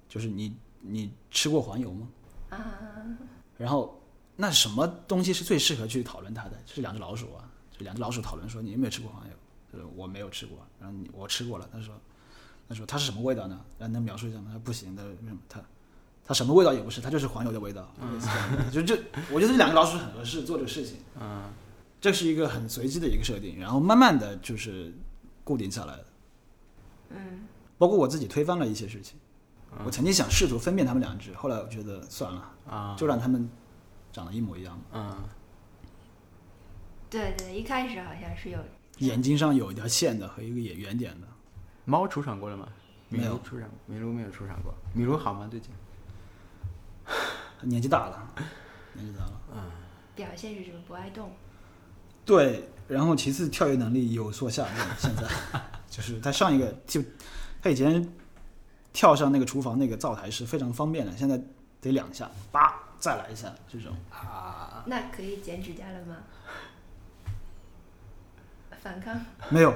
[0.08, 2.08] 就是你你吃过黄油吗？
[2.50, 2.58] 啊，
[3.56, 4.00] 然后
[4.36, 6.56] 那什么东西是最适合去讨论它的？
[6.66, 9.32] 就是两只老鼠啊，就两只老鼠讨论说你有没有吃过黄油？
[9.74, 11.94] 就是我没有吃过，然后你我吃过了，他说
[12.68, 13.60] 他说它是什么味道呢？
[13.78, 14.44] 然后能描述一下吗？
[14.46, 15.38] 他说不行的，为什么？
[15.48, 15.60] 它
[16.24, 17.92] 它什么味道也不是，它就是黄油的味道。
[18.72, 18.94] 就就
[19.32, 20.98] 我觉得这两个老鼠很合适做这个事情。
[21.20, 21.52] 嗯
[22.00, 24.92] 这是一个很随机的一个设定，然后慢慢的就是
[25.42, 26.04] 固定下来的。
[27.08, 27.46] 嗯，
[27.78, 29.18] 包括我自己推翻了一些事情，
[29.86, 33.48] 我曾经想试图分辨它们两只，后来我觉得算了，啊就让它们
[34.12, 34.78] 长得一模一样。
[34.92, 35.16] 嗯
[37.08, 38.58] 对对，一开始好像是有
[38.98, 41.26] 眼睛上有一条线的和一个也圆点的。
[41.84, 42.68] 猫出场过了吗？
[43.08, 44.74] 米没有卢出场，米卢没有出场过。
[44.92, 45.46] 米卢好吗？
[45.50, 45.70] 最近？
[47.60, 48.28] 年纪大了，
[48.94, 49.32] 年纪大了。
[49.54, 49.60] 嗯
[50.14, 50.80] 表现是什么？
[50.86, 51.32] 不爱动。
[52.24, 55.22] 对，然后其次跳跃能力有所下降，现在
[55.90, 57.02] 就是他上一个就
[57.60, 58.08] 他以前
[58.92, 61.38] 跳上那个厨房那个灶台是非常方便的，现在
[61.80, 64.84] 得两下，叭再来一下这种啊。
[64.86, 66.16] 那可以剪指甲了吗？
[68.84, 69.18] 反抗。
[69.48, 69.74] 没有，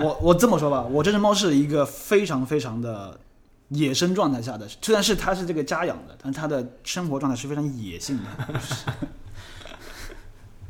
[0.00, 3.20] 我我这么说吧，我这只猫是一个非常非常的
[3.68, 8.50] 野生状态下的，虽然是它是这个家养的，但它的生活状态是非常野性的，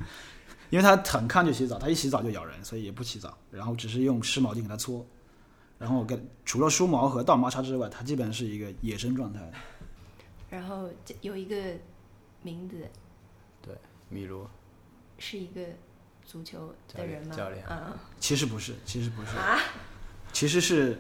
[0.68, 5.06] 因为它很抗拒洗澡，它一洗澡就咬人，所以也不洗澡，然后只是用湿毛巾给它搓，
[5.78, 9.40] 然后跟除了梳毛和倒毛叉之外，它基本上是一个野生状态。
[10.50, 11.56] 然后这有一个
[12.42, 12.76] 名字
[13.62, 13.72] 对，
[14.08, 14.44] 米卢。
[15.22, 15.60] 是一个
[16.31, 17.35] 足球的人吗？
[17.35, 19.59] 教练嗯其实不是，其实不是，啊，
[20.33, 20.97] 其实是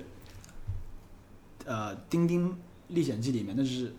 [1.64, 2.58] 呃《丁丁
[2.88, 3.94] 历险记》里面那只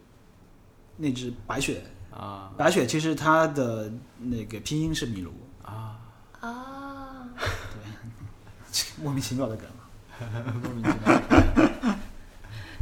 [0.98, 1.82] 那只白雪。
[2.12, 5.32] 啊白雪其实它的那个拼音是米卢，
[5.64, 5.98] 啊！
[6.42, 9.66] 啊，对 莫名其妙的梗。
[10.62, 11.96] 莫名其妙。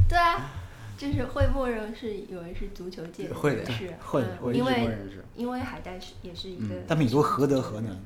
[0.08, 0.50] 对啊，
[0.98, 4.98] 就是会默认是以为是足球界的会的是，会因为。
[5.36, 7.96] 因为海带是也是一个，但米卢何德何能，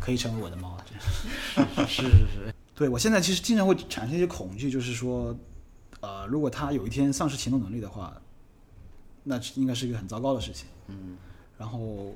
[0.00, 0.84] 可以成为我的猫啊？
[0.88, 2.02] 真是。
[2.02, 2.54] 是是是。
[2.74, 5.36] 对我现在其实经常会产生一些恐惧，就是说，
[6.00, 8.16] 呃，如果它有一天丧失行动能力的话，
[9.22, 10.66] 那应该是一个很糟糕的事情。
[10.88, 11.16] 嗯
[11.58, 12.14] 然后，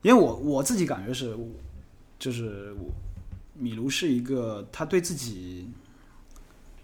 [0.00, 1.36] 因为我我自己感觉是，
[2.18, 2.74] 就是
[3.52, 5.68] 米卢是一个他对自己，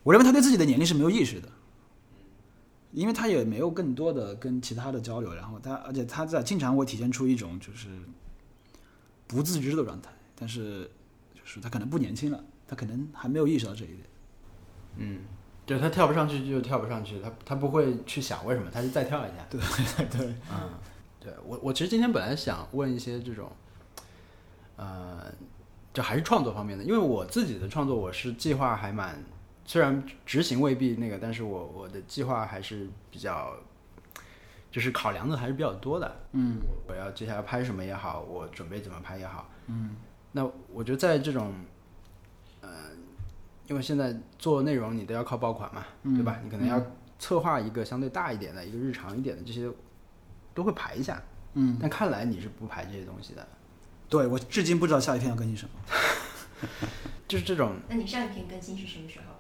[0.03, 1.49] 我认为他对自己的年龄是没有意识的，
[2.93, 7.89] 因为他也没有更多的跟其他的交流，然后他而且他在经常会体现出一种就是
[9.31, 10.91] 不自知的状态，但是
[11.33, 14.01] 就是他可能不年轻了，他可能还没有意识到这一点。
[14.97, 15.21] 嗯，
[15.65, 19.47] 对他跳不上去就跳不上去，他他不会去想为什么，他就再跳一下。
[19.49, 20.71] 对对 对，嗯，
[21.21, 23.53] 对我我其实今天本来想问一些这种，
[24.77, 25.33] 呃，
[25.95, 29.23] 就还是创作方面的，因为我自己的创作我是计划还蛮，
[29.65, 33.55] 虽然执行未必那个，但是我我的计划还是比较，
[34.71, 36.21] 就是考量的还是比较多的。
[36.33, 39.97] 嗯我要接下来拍什么也好，我准备怎么拍也好，嗯，
[40.33, 41.53] 那我觉得在这种，
[42.61, 42.71] 呃，
[43.67, 46.41] 因为现在做内容你都要靠爆款嘛，对吧？
[46.43, 46.81] 你可能要
[47.19, 49.71] 策划一个相对大一点的、一个日常一点的这些，
[50.55, 51.23] 都会排一下。
[51.55, 53.47] 嗯，但看来你是不排这些东西的，
[54.09, 55.71] 对我至今不知道下一篇要更新什么，
[57.27, 59.35] 就是这种，那你上一篇更新是什么时候？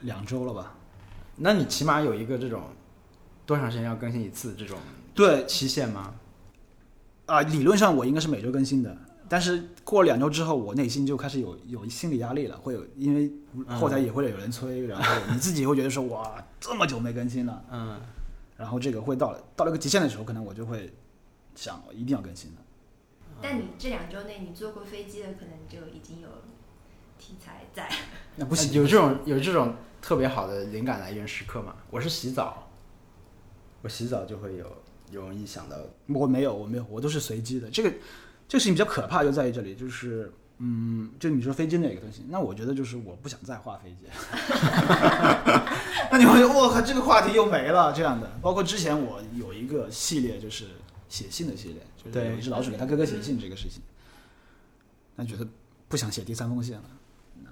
[0.00, 0.74] 两周了吧？
[1.36, 2.62] 那你起码有一个这种
[3.46, 4.78] 多长时间要更新一次这种
[5.14, 6.14] 对，期限吗？
[7.26, 8.96] 啊，理论上我应该是每周更新的，
[9.28, 13.32] 但是过了两周之后，我内心就开始有有心理压力了，会有因为
[13.66, 18.00] 后台也会有人催，然后你自己会觉得说哇，这么久没更新了，嗯，
[18.56, 20.92] 然后这个会到了到了一个极限的时候，可能我就会
[21.54, 22.56] 想我一定要更新了。
[23.40, 26.28] 但你这两周内你坐过飞机的，可能就已经有
[27.18, 27.90] 题材在。
[28.36, 31.74] 那不行，有这种有这种特别好的灵感来源时刻吗？
[31.90, 32.63] 我是洗澡，
[33.84, 34.66] 我洗澡就会有
[35.12, 35.76] 容易想到，
[36.06, 37.68] 我没有，我没有，我都是随机的。
[37.68, 37.90] 这个
[38.48, 44.06] 这个事情比较可怕，就在于这里，就是嗯，就你说飞机那个东西，那我觉得就是我不想再画飞机。
[46.10, 48.26] 那你会觉得我靠，这个话题又没了这样的。
[48.40, 50.64] 包括之前我有一个系列，就是
[51.10, 53.82] 写信的系列，就是有一只老鼠给他哥哥写信这个事情。
[55.14, 55.46] 那觉得
[55.88, 56.82] 不想写第三封信了，
[57.42, 57.50] 那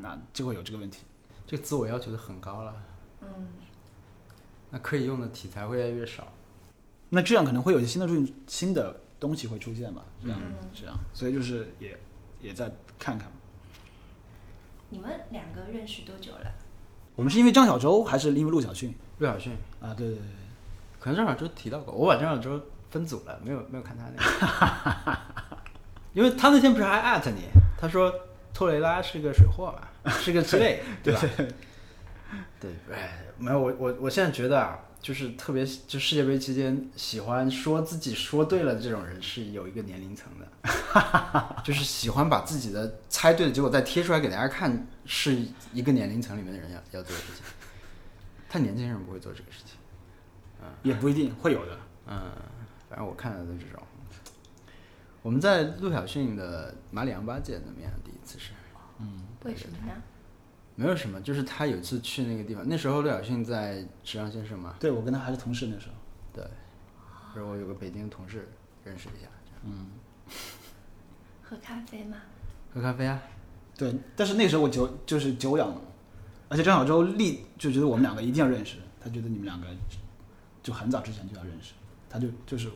[0.00, 1.00] 那就会有这个问题。
[1.46, 2.74] 这个自我要求的很高了，
[3.20, 3.28] 嗯，
[4.72, 6.26] 那可以用的题材会越来越少。
[7.10, 11.96] 那这样可能会有一些新的东新的东西会出现吧，这样、嗯这样，所以就是也
[12.40, 12.68] 也在
[12.98, 13.30] 看看。
[14.88, 16.52] 你们两个认识多久了？
[17.14, 19.92] 我们是因为张小舟还是因为陆小迅陆小迅啊？
[19.94, 20.24] 对对对，
[20.98, 22.60] 可能张小舟提到过，我把张小舟
[22.90, 24.16] 分组了，没有没有看他那
[25.14, 25.18] 个，
[26.14, 27.42] 因为他那天不是还艾特你，
[27.78, 28.10] 他说
[28.54, 29.70] 托雷拉是个水货
[30.04, 31.20] 嘛，是个之类， 对吧？
[31.36, 31.48] 对，
[32.92, 45.36] 哎，没有我我我现在觉得啊，就是特别就世界杯期间喜欢说自己说对了这种人是有一个年龄层的，就是喜欢把自己的猜对的结果再贴出来给大家看，是
[45.72, 47.44] 一个年龄层里面的人要要做的事情。
[48.48, 49.76] 太年轻人不会做这个事情。
[50.62, 51.76] 嗯也不一定会有的。
[52.06, 52.30] 嗯，
[52.88, 53.82] 反正我看到的这种。
[55.20, 58.52] 我们在陆小迅的马里昂巴见的面，第一次是
[58.98, 59.92] 嗯为什么呢？
[60.74, 65.94] 没有什么，就是他有一次去那个地方，那时候陆晓庆在时尚先生嘛，对我跟他还是同事那时候。
[66.32, 66.42] 对，
[67.34, 68.48] 然后我有个北京的同事
[68.84, 69.28] 认识一下，
[69.64, 69.88] 嗯
[71.42, 72.16] 喝咖啡吗？
[72.72, 73.22] 喝咖啡啊，
[73.76, 75.76] 对，但是那时候我久就是久仰，
[76.48, 79.66] 而且张小舟立就觉得我们两个一定要认识，他觉得你们两个
[80.62, 81.74] 就很早之前就要认识，
[82.08, 82.70] 他就就是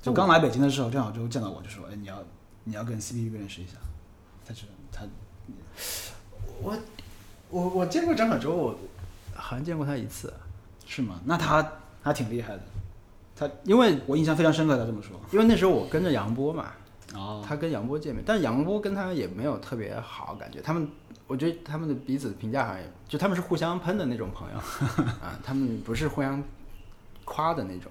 [0.00, 2.24] 就刚来北京的时候，张小舟见到我就说：“哎，你要
[2.64, 3.74] 你要跟 CPU 认识一下。”
[4.46, 5.06] 他是他
[6.62, 6.78] 我
[7.50, 8.78] 我我见过张小舟，我
[9.34, 10.32] 好像见过他一次，
[10.86, 11.20] 是吗？
[11.24, 12.62] 那他他挺厉害的，
[13.36, 14.76] 他因为我印象非常深刻。
[14.76, 15.18] 他这么说。
[15.32, 16.72] 因为那时候我跟着杨波嘛，
[17.14, 20.88] 哦，他跟杨波见面，但是杨波跟他也没有特别好感觉，他们
[21.26, 24.56] 我觉得他们的彼此评价好像也，就他们是互相喷的那种朋友
[25.20, 26.42] 啊，他们不是互相
[27.24, 27.90] 夸的那种。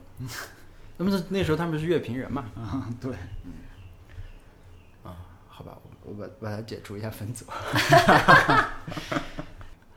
[0.97, 3.11] 那么那时候他们是乐评人嘛，啊，对，
[3.43, 3.51] 嗯，
[5.03, 5.17] 啊
[5.49, 7.45] 好吧，我我把把它解除一下分组。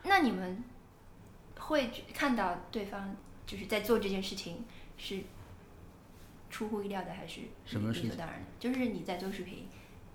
[0.03, 0.63] 那你们
[1.59, 4.63] 会看到对方就是在做这件事情
[4.97, 5.19] 是
[6.49, 8.45] 出乎意料的，还是理什么事情所当然的？
[8.59, 9.67] 就是你在做视频，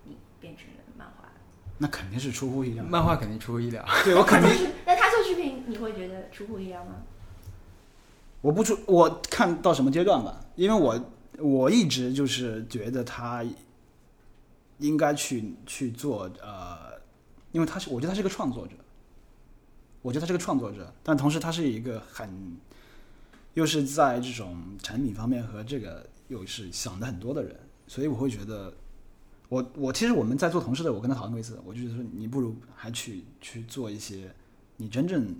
[0.05, 1.29] 你变成了漫画。
[1.77, 2.83] 那肯定是出乎意料。
[2.83, 6.95] 漫画肯定出乎意料，对我肯定那他做视频，你会觉得出乎意料吗？
[8.41, 10.99] 我不出，我看到什么阶段吧，因为我
[11.37, 13.43] 我一直就是觉得他
[14.81, 16.99] 应该去去做呃，
[17.53, 18.73] 因为他是我觉得他是个创作者，
[20.01, 22.57] 我觉得他是个创作者，但同时他是一个很
[23.53, 27.57] 又是在这种产品方面和这个又是想的很多的人，
[27.87, 28.73] 所以我会觉得。
[29.51, 34.33] 我我其实我们在做同事的，我跟他讨论过一次，我就觉得说你不如还去去做一些
[34.77, 35.35] 你真正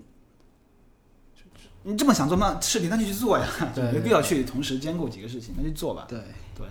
[1.82, 6.04] 你这么想做漫视频，那就去做呀，对 没必要去同时兼顾几个事情，那就做吧。
[6.10, 6.20] 对，
[6.54, 6.66] 对，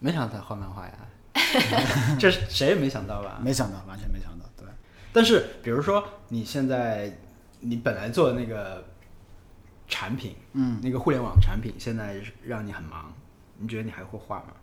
[0.00, 0.94] 没想到他画漫画呀，
[2.18, 3.40] 这是谁也没想到吧？
[3.42, 4.44] 没想到，完全没想到。
[4.56, 4.66] 对，
[5.12, 7.16] 但是比如说你现在
[7.60, 8.84] 你本来做的那个
[9.86, 13.12] 产品，嗯，那个互联网产品，现在让你很忙，
[13.58, 14.54] 你觉得你还会画吗？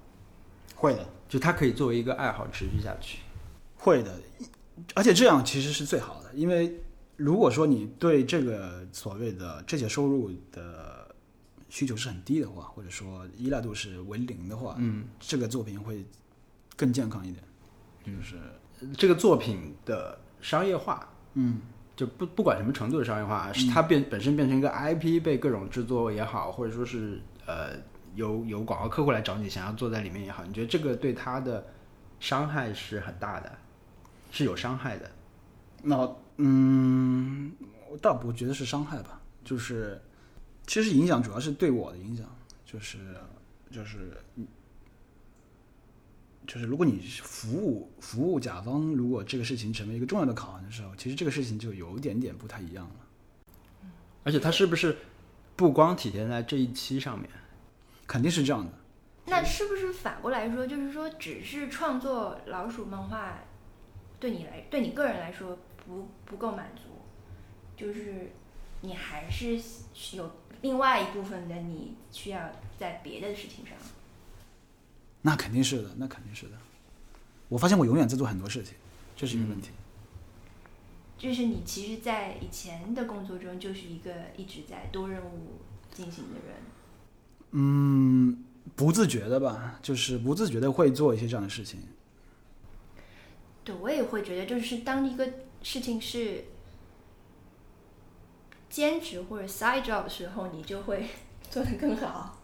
[0.75, 3.19] 会的，就它可以作为一个爱好持续下去。
[3.77, 4.19] 会的，
[4.95, 6.81] 而且这样其实是最好的，因为
[7.15, 10.86] 如果说你对这个所谓的这些收入的
[11.69, 16.05] 需求是很低的话，或者说依赖度是为零的话，嗯，这个作品会
[16.75, 17.43] 更健康一点。
[18.05, 18.37] 就是，
[18.95, 21.59] 这个作品的商业化，嗯，
[21.95, 27.71] 就不不管什么程度的商业化，是它变本身变成一个 IP 被各种制作也好，或者说是呃
[28.15, 31.65] 有有广告客户来找你想要坐在里面也好，你觉得这个对它的
[32.19, 33.51] 伤害是很大的，
[34.31, 35.11] 是有伤害的。
[35.83, 37.51] 那嗯，
[37.91, 40.01] 我倒不觉得是伤害吧，就是
[40.67, 42.25] 其实影响主要是对我的影响，
[42.65, 42.99] 就是
[43.71, 44.15] 就是
[46.45, 52.95] 就是如果你服务服务甲方，如果这个事情成为一个重要的考量的时候，其实这个事情就有一点点不太一样了。
[54.23, 54.97] 而且它是不是
[55.55, 57.29] 不光体现在这一期上面？
[58.05, 58.71] 肯定是这样的。
[59.25, 63.37] 那是不是反过来说，就是说，只是创作老鼠漫画，
[64.19, 66.83] 对你来，对你个人来说不不够满足，
[67.75, 68.31] 就是
[68.79, 69.59] 你还是
[70.15, 70.31] 有
[70.67, 73.73] 另外一部分的你需要在别的事情上。
[75.21, 76.57] 那肯定是的，那肯定是的。
[77.47, 78.73] 我发现我永远在做很多事情，
[79.15, 79.69] 这是一个问题。
[81.17, 85.53] 就是你其实，在以前的工作中，就是一个一直在多任务
[85.93, 86.57] 进行的人。
[87.51, 88.43] 嗯，
[88.75, 91.79] 不自觉的吧，就是不自觉的会做一些这样的事情。
[93.63, 95.27] 对我也会觉得，就是当一个
[95.63, 96.43] 事情是
[98.77, 101.07] 兼职或者 side job 的时候，你就会
[101.49, 102.37] 做得更好。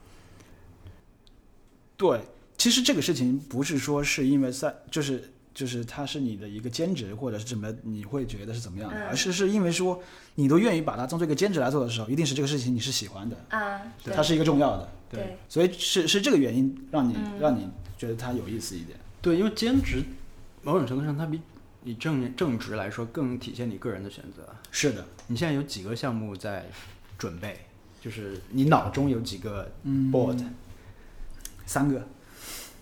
[1.95, 2.21] 对，
[2.57, 10.01] 其其实这个事情不是说是因为在就是就是它是你的一个兼职或者是怎么你会觉得是怎么样的，嗯而是是因为说
[10.33, 18.97] 你都愿意把它当做一个兼职来做的时候，一定是这个事情你是喜欢的，啊，对它是一个重要的，对，所以是是这个原因让你、嗯让你觉得它有意思一点。
[19.21, 20.03] 对，因为兼职
[20.63, 21.39] 某种程度上它比
[21.83, 24.47] 你正正直来说更体现你个人的选择。
[24.71, 26.65] 是的，你现在有几个项目在
[27.17, 27.59] 准备？
[28.01, 30.43] 就是你脑中有几个嗯 board，、
[31.65, 32.05] 三个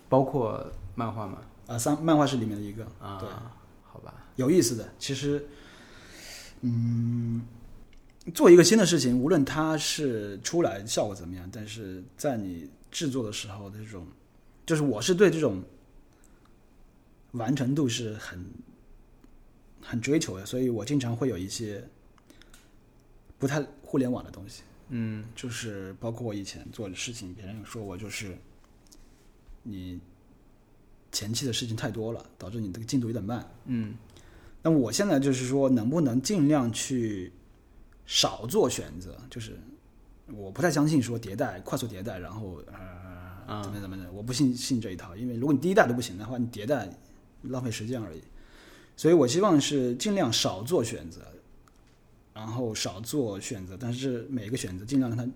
[0.08, 1.38] 包括漫画吗？
[1.68, 3.28] 啊，三漫画是里面的一个，啊，对，
[3.84, 4.92] 好吧，有意思的。
[4.98, 5.46] 其实，
[6.62, 7.40] 嗯，
[8.34, 14.04] 做一个新的事情，无论它是出来效果怎么样，但是在你制作的时候的这种，
[14.66, 15.62] 就是我是对这种
[17.30, 18.44] 完成度是很
[19.82, 21.84] 很追求的，所以我经常会有一些
[23.38, 24.62] 不太互联网的东西。
[24.94, 28.36] 嗯就是包括我以前做的事情，别人说我就是
[29.62, 30.00] 你
[31.10, 33.46] 前期的事情太多了，导致你这个进度有点慢。
[33.64, 33.94] 嗯
[34.62, 37.32] 那我现在就是说，能不能尽量去
[38.06, 39.18] 少做选择？
[39.28, 39.58] 就是
[40.28, 42.62] 我不太相信说迭代、快速迭代，然后
[43.46, 45.16] 呃怎么怎么的，我不信信这一套。
[45.16, 46.88] 因为如果你第一代都不行的话，你迭代
[47.42, 48.22] 浪费时间而已。
[49.02, 51.22] 所以我希望是尽量少做选择，
[52.32, 55.28] 然后少做选择，但是每一个选择尽量让它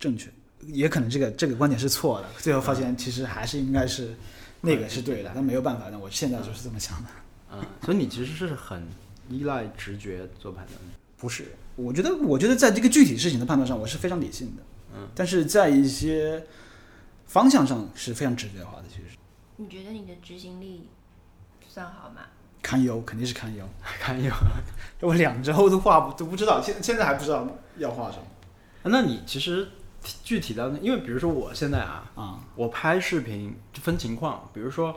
[0.00, 0.28] 正确。
[0.66, 4.16] 也可能这个这个观点是错的，最后发现其实还是应该是
[4.60, 7.08] 那个是对的，但没有办法，那我现在就是这么想的。
[7.52, 8.84] 嗯，所以你其实是很
[9.28, 10.98] 依赖直觉做判断的。
[11.16, 14.62] 不是，我觉得，我觉得在这个具体事情的判断上，我是非常理性的。
[14.96, 16.44] 嗯，但是在一些
[17.26, 19.16] 方向上是非常直觉化的，其实
[19.54, 20.88] 你觉得你的执行力
[21.68, 22.22] 算好吗？
[22.64, 23.62] 堪忧，肯定是堪忧。
[24.00, 24.32] 堪忧，
[25.00, 27.46] 我两周都画不都不知道，现现在还不知道
[27.76, 28.24] 要画什么
[28.84, 29.68] 那你其实
[30.22, 32.40] 具体到，因为比如说我现在啊，啊。
[32.56, 34.96] 我拍视频就分情况，比如说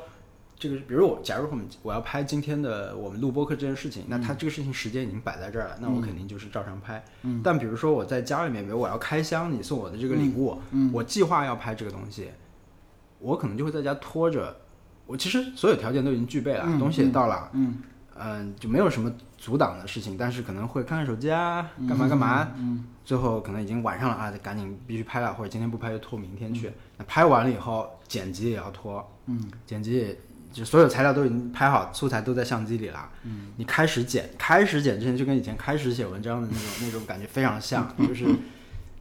[0.57, 7.03] 这个，比如我假如我们我要拍今天的我们录播课这件事情，那它这个事情时间已经摆在这儿了，那我肯定就是照常拍。
[7.23, 12.31] 嗯但比如说我在家里面，比如我要开箱你送我的这个礼物，嗯我计划要拍这个东西，
[13.19, 14.55] 我可能就会在家拖着。
[15.07, 17.75] 我其实所有条件都已经具备了，嗯东西也到了，嗯
[18.19, 26.71] 嗯、就没有什么阻挡的事情，但是可能会看看手机啊，干嘛干嘛，嗯最后可能已经晚上了啊，得赶紧必须拍了，或者今天不拍就拖明天嗯去。
[26.97, 30.19] 那拍完了以后，剪辑也要拖，嗯剪辑也
[30.51, 33.09] 就所有材料都已经拍好，素材都在相机里了。
[33.23, 38.25] 嗯，你开始剪，开始剪之前就跟以前开始写文章的那种那种感觉非常像，就是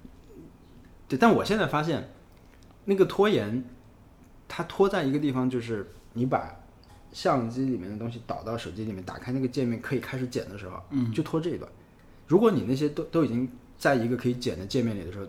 [1.09, 1.19] 对。
[1.19, 2.11] 但我现在发现，
[2.85, 3.65] 那个拖延，
[4.49, 6.55] 它拖在一个地方，就是你把
[7.13, 11.71] 相机里面的东西导到手机里面，打开那个界面可以开始剪的时候，嗯就拖这一段。
[12.27, 15.27] 如果你那些都都已经在一个可以剪的界面里的时候，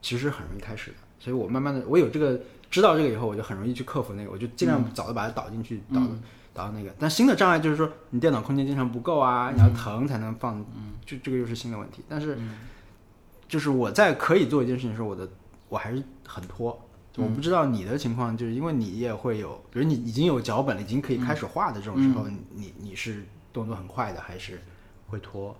[0.00, 0.96] 其实很容易开始的。
[1.20, 2.40] 所以我慢慢的，我有这个
[2.70, 6.00] 知道这个以后，我就很容易去克服那个，我就尽量早的把它导进去，导
[6.54, 6.94] 导到那个。
[6.98, 10.64] 但新的障碍就是说，你电脑空间经常不够啊，你要腾才能放，
[11.04, 12.02] 就这个又是新的问题。
[12.08, 12.38] 但是，
[13.48, 15.28] 就是我在可以做一件事情的时候，我的
[15.68, 16.80] 我还是很拖。
[17.18, 24.60] 我不知道你的情况，就是因为你也会有，比如你已经有脚本了，已经可以开始画的这种时候，你你是动作很快的，还是
[25.08, 25.56] 会拖？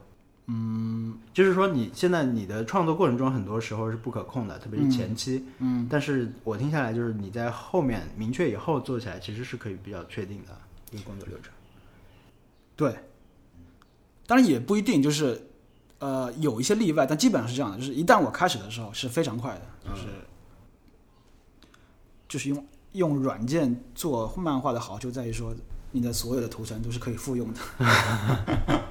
[0.51, 5.45] 嗯，就是说你现在你的创作过程中，很多时候是不可控的，特别是前期。
[5.59, 10.59] 嗯，但是我听下来，就是你在后面明确以后做起来，其实是可以比较确定的
[10.91, 11.53] 一个工作流程。
[12.75, 12.97] 对，
[14.27, 15.51] 当然也不一定，就是
[15.99, 20.07] 呃有一些例外，但基本上是这样的，就是一旦我开始的时候是非常快的，就是、
[22.29, 25.55] 就是用用软件做漫画的好就在于说，
[25.91, 27.61] 你的所有的图层都是可以复用的。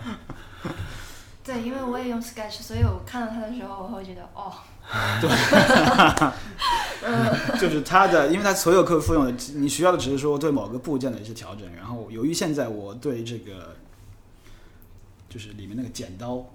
[1.43, 4.51] 对，因为我也用 Sketch，所以我看到它的时候，我会觉得哦，
[5.21, 5.29] 对
[7.57, 11.65] 就是它的，因为它所有可以复用的，你需要的只是说对某个部件的一些调整。
[11.73, 13.73] 然后由于现在我对这个
[15.29, 16.45] 就是里面那个剪刀，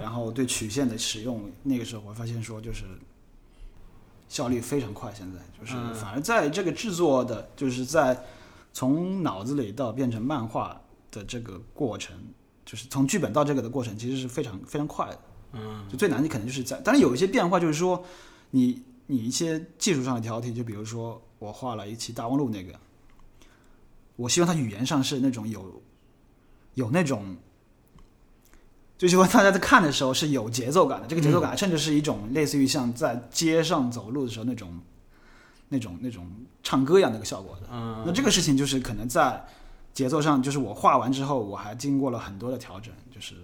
[0.00, 2.84] 然后对曲线的使用，那个时候我发现说就是
[4.28, 5.12] 效率非常快。
[5.14, 8.22] 现在就是嗯反而在这个制作的，就是在
[8.72, 10.80] 从脑子里到变成漫画
[11.10, 12.14] 的这个过程，
[12.64, 15.18] 就是从剧本到这个的过程，其实是非常非常快的。
[15.54, 18.04] 嗯，就最难的可能就是在，当然有一些变化，就是说
[18.50, 22.78] 你你一些技术上的挑剔，就比如说我画了一期大望路那个，
[24.16, 25.82] 我希望它语言上是那种有
[26.74, 27.34] 有那种，
[28.98, 34.76] 就希望大家在看的时候是有节奏感的，这个节奏感甚至是一种类似于像在街上走路的时候那种
[35.68, 36.28] 那种那种
[36.64, 37.68] 唱歌一样的一个效果的。
[37.70, 39.42] 嗯那这个事情就是可能在
[39.94, 43.36] 节奏上，就是我画完之后，我还经过了很多的调整，就是，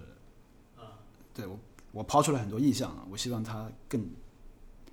[1.33, 1.57] 对我
[1.93, 4.01] 我抛出了很多意象，我希望它更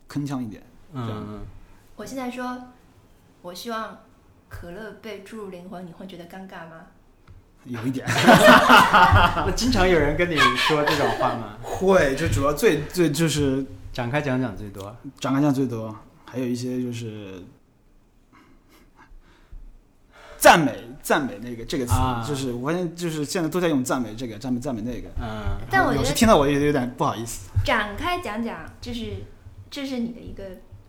[0.09, 0.63] 铿锵一点。
[0.95, 1.41] 这样嗯
[1.97, 2.57] 我现在说
[3.43, 3.99] 我希望
[4.49, 6.87] 可乐被注入灵魂，你会觉得尴尬吗？
[7.65, 8.07] 有一点
[9.47, 11.57] 那经常有人跟你说这种话吗？
[11.63, 14.97] 会，就主要最最就是展开讲讲最多。
[15.21, 15.95] 展开讲最多，
[16.25, 17.43] 还有一些就是
[20.39, 20.73] 赞美
[21.03, 27.49] 赞美那个这个词，啊就是我发现就是现在都在用赞美这个赞美赞美那个，嗯，但我觉得时听到我也有点不好意思。
[27.65, 29.25] 展开讲讲，就是
[29.71, 30.43] 这是你的一个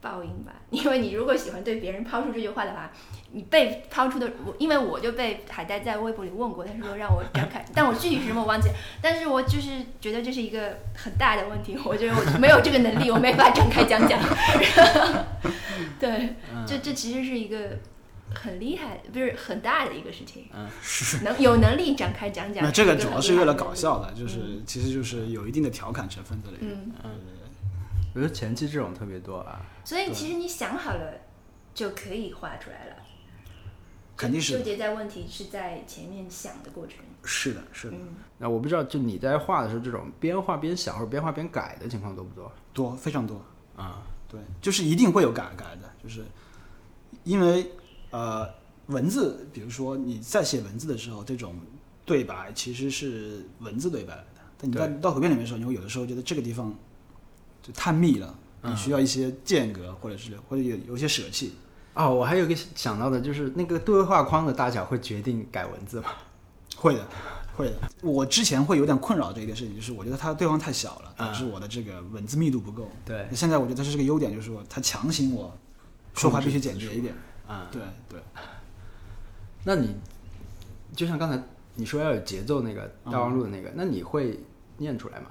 [0.04, 0.52] 报应吧？
[0.70, 2.92] 因为你如果喜欢对别人抛出这句话的话，
[3.32, 9.70] 你被抛出的我，因为我就被海带在微博里问过，他说让我展开， 但我具体是什么我忘记了，但是我就是
[10.02, 14.20] 觉得这是一个很大的问题，我觉得我没有这个能力，我没法展开讲讲。
[16.00, 17.80] 对，嗯这这其实是一个
[18.36, 22.64] 很厉害，不是很大的一个事情，嗯是，能有能力展开讲讲。
[22.64, 26.92] 那这个主要是为了搞笑的，就嗯是其实就是有一定的调侃成分在里面。
[27.04, 27.12] 嗯，
[28.14, 29.62] 我觉得前期这种特别多啊。
[29.84, 31.14] 所以其实你想好了
[31.74, 32.96] 就可以画出来了。
[34.16, 36.98] 肯定是纠结在问题是在前面想的过程。
[37.24, 42.52] 是的，是的，嗯，那我不知道，就你在画的时候，这种边画边想或者边画边改的情况多不多？
[42.74, 43.44] 多非常多。
[43.76, 46.24] 啊，对，就是一定会有改改的，就是
[47.24, 47.72] 因为
[48.12, 48.48] 呃
[48.86, 51.56] 文字，比如说你在写文字的时候，这种
[52.06, 56.72] 对白其实是文字对白来的，但你在到图片里面的时候，你会有的时候觉得这个地方
[57.64, 61.56] 就太密了，你需要一些间隔，或者是或者有有一些舍弃。
[61.96, 66.10] 哦，我还有一个想到的，就是那个对话框的大小会决定改文字吗？
[66.76, 67.08] 会的，
[67.56, 67.76] 会的。
[68.02, 72.90] 我之前会有点困扰这一件事情，就是我觉得它的对方太小了，啊导致我的这个文字密度不够。
[73.06, 75.56] 对，现在我觉得这是个优点，就是说它强行我
[76.16, 77.14] 说话必须简洁一点。
[77.48, 78.20] 啊，对对，
[79.64, 79.96] 那你
[80.96, 81.42] 就像刚才
[81.76, 84.40] 你说要有节奏那个大望路的那个，那你会
[84.78, 85.28] 念出来吗？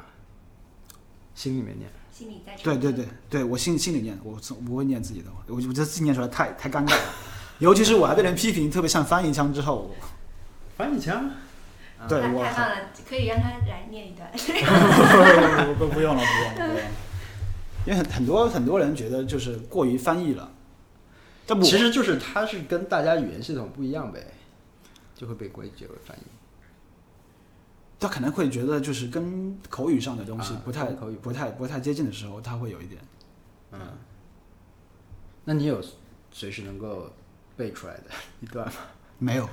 [1.34, 1.90] 心里面念。
[2.12, 7.00] 心里在对对对对，我心心里念，我从不会念自己的，我我觉得自己念出来太太尴尬了，
[7.58, 9.90] 尤其是我还被人批评特别像翻译腔之后，
[10.76, 11.30] 翻译腔？
[12.08, 12.76] 对我太太棒了，
[13.08, 14.28] 可以让他来念一段。
[15.66, 16.80] 不不不用了不用了不用了，
[17.86, 20.50] 因为很很多很多人觉得就是过于翻译了，
[21.46, 24.26] 但我其实就是他是跟大家语言系统不一样呗，
[25.14, 26.22] 就会被归结为翻译。
[28.02, 33.00] 他可能会觉得就是跟口语上的东西啊不太、跟口语不太不太接近的时候，他会有一点。
[33.70, 33.78] 嗯，
[35.44, 35.80] 那你有
[36.32, 37.08] 随时能够
[37.56, 38.04] 背出来的
[38.42, 38.72] 一段吗？
[39.18, 39.48] 没有，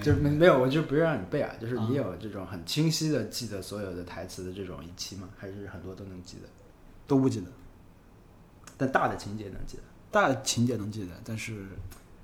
[0.00, 5.28] 就没没有，我就不是让你背啊，就是你有这种很清晰的记得所有的台词的这种一期吗？
[5.36, 6.48] 还是很多都能记得？
[7.08, 7.46] 都不记得，
[8.76, 9.82] 但大的情节能记得。
[10.12, 11.66] 大的情节能记得，但是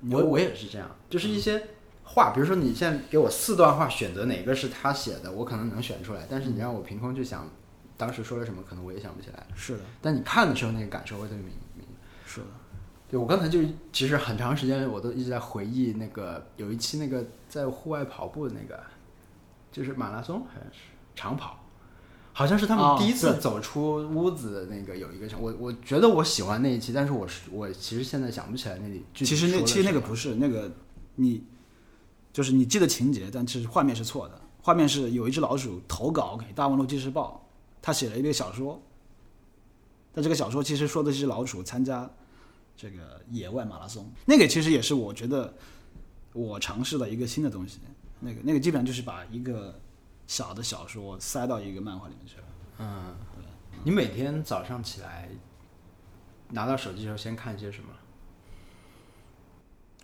[0.09, 1.61] 我我也是这样，就是一些
[2.05, 7.49] 话，比如说你现在给我四段话，选择哪个是他写的，我可能能选出来，但是你让我凭空去想
[7.97, 9.45] 当时说了什么，可能我也想不起来。
[9.55, 11.85] 是的，但你看的时候，那个感受会特别明明。
[12.25, 12.47] 是的，
[13.09, 13.59] 对我刚才就
[13.91, 18.81] 其实很长时间我都一直在回忆那个有一期那个在户外跑步的那个，
[19.71, 20.79] 就是马拉松好像是
[21.15, 21.59] 长跑，
[22.33, 30.71] 好像是他们哦第一次走出屋子的那个有一个场，我我觉得我喜欢那一期，但是我是我其实现在想不起来那里具体其实那其实那个不是那个
[31.15, 31.43] 你，
[32.35, 34.41] 就是你记得情节，但其实画面是错的。
[34.61, 37.47] 画面是有一只老鼠投稿给《大望路纪事报》，
[37.81, 38.77] 他写了一篇小说，
[40.11, 42.11] 但这个小说其实说的是老鼠参加
[42.75, 44.11] 这个野外马拉松。
[44.25, 45.53] 那个其实也是我觉得
[46.33, 47.79] 我尝试的一个新的东西。
[48.19, 49.79] 那个那个基本上就是把一个
[50.27, 52.43] 小的小说塞到一个漫画里面去了。
[52.79, 53.15] 嗯，
[53.81, 55.29] 你每天早上起来
[56.49, 57.87] 拿到手机的时候，先看些什么？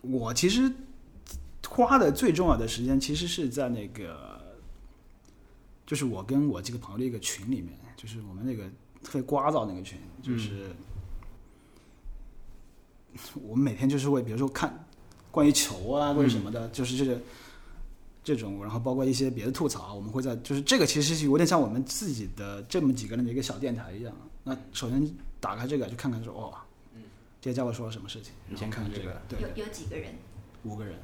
[0.01, 0.71] 我其实
[1.69, 4.41] 花的最重要的时间，其实是在那个，
[5.85, 8.63] 就是我跟我几个朋友的一个群里面，就是我们那个
[9.03, 10.71] 特别聒噪那个群，就是、
[13.41, 14.85] 我们每天就是会，比如说看
[15.31, 17.19] 关于球啊，关于什么的，就是这个
[18.23, 24.13] 这种，然后包括一些别的吐槽，我们会在就是这个其实是有点像我们自己的这么几个人的一个小电台一样。
[24.43, 25.09] 那首先
[25.39, 26.53] 打开这个就看看说，哦，
[27.39, 30.15] 这些家伙说了什么事情，你先看这个然后这个，对，有有几个人？
[30.63, 30.95] 五个人。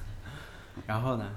[0.86, 1.30] 然后呢？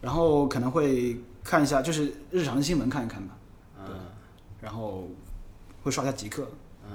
[0.00, 3.36] 然后可能会看一下，就是日常新闻看一看吧，
[3.78, 3.84] 嗯
[4.60, 5.08] 然后
[5.82, 6.48] 会刷一下极客。
[6.84, 6.90] 嗯，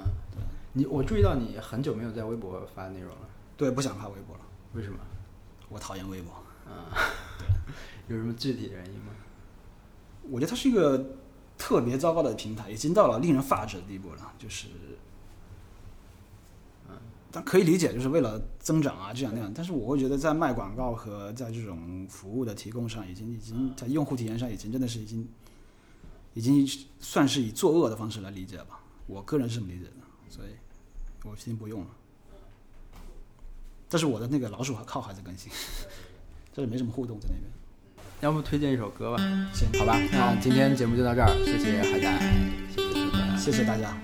[0.72, 4.42] 你我注意到你很久没有在微博发内容了，对，不想发微博了，
[4.74, 4.98] 为什么？
[5.68, 6.32] 我讨厌微博。
[6.66, 6.72] 嗯
[8.08, 9.12] 有什么具体原因吗？
[10.28, 11.04] 我觉得它是一个
[11.56, 14.32] 特别糟糕的平台，已经到了令人发指的地步了。
[14.38, 14.66] 就是，
[17.36, 19.52] 但可以理解，就是为了增长啊，这样那样。
[19.54, 25.28] 但是我会觉得，在卖广告和在这种服务的提供上，已经已经在用户体验上，已经真的是已经
[26.32, 26.66] 已经
[26.98, 28.80] 算是以作恶的方式来理解吧。
[29.06, 29.92] 我个人是这么理解的，
[30.30, 30.48] 所以
[31.24, 31.88] 我先不用了。
[33.90, 35.52] 但是我的那个老鼠靠还在更新，
[36.54, 37.44] 这是没什么互动在那边。
[38.22, 39.18] 要不推荐一首歌吧？
[39.52, 42.18] 行，好吧，那今天节目就到这儿，谢谢海仔，
[42.72, 43.94] 谢谢大家，谢谢大家，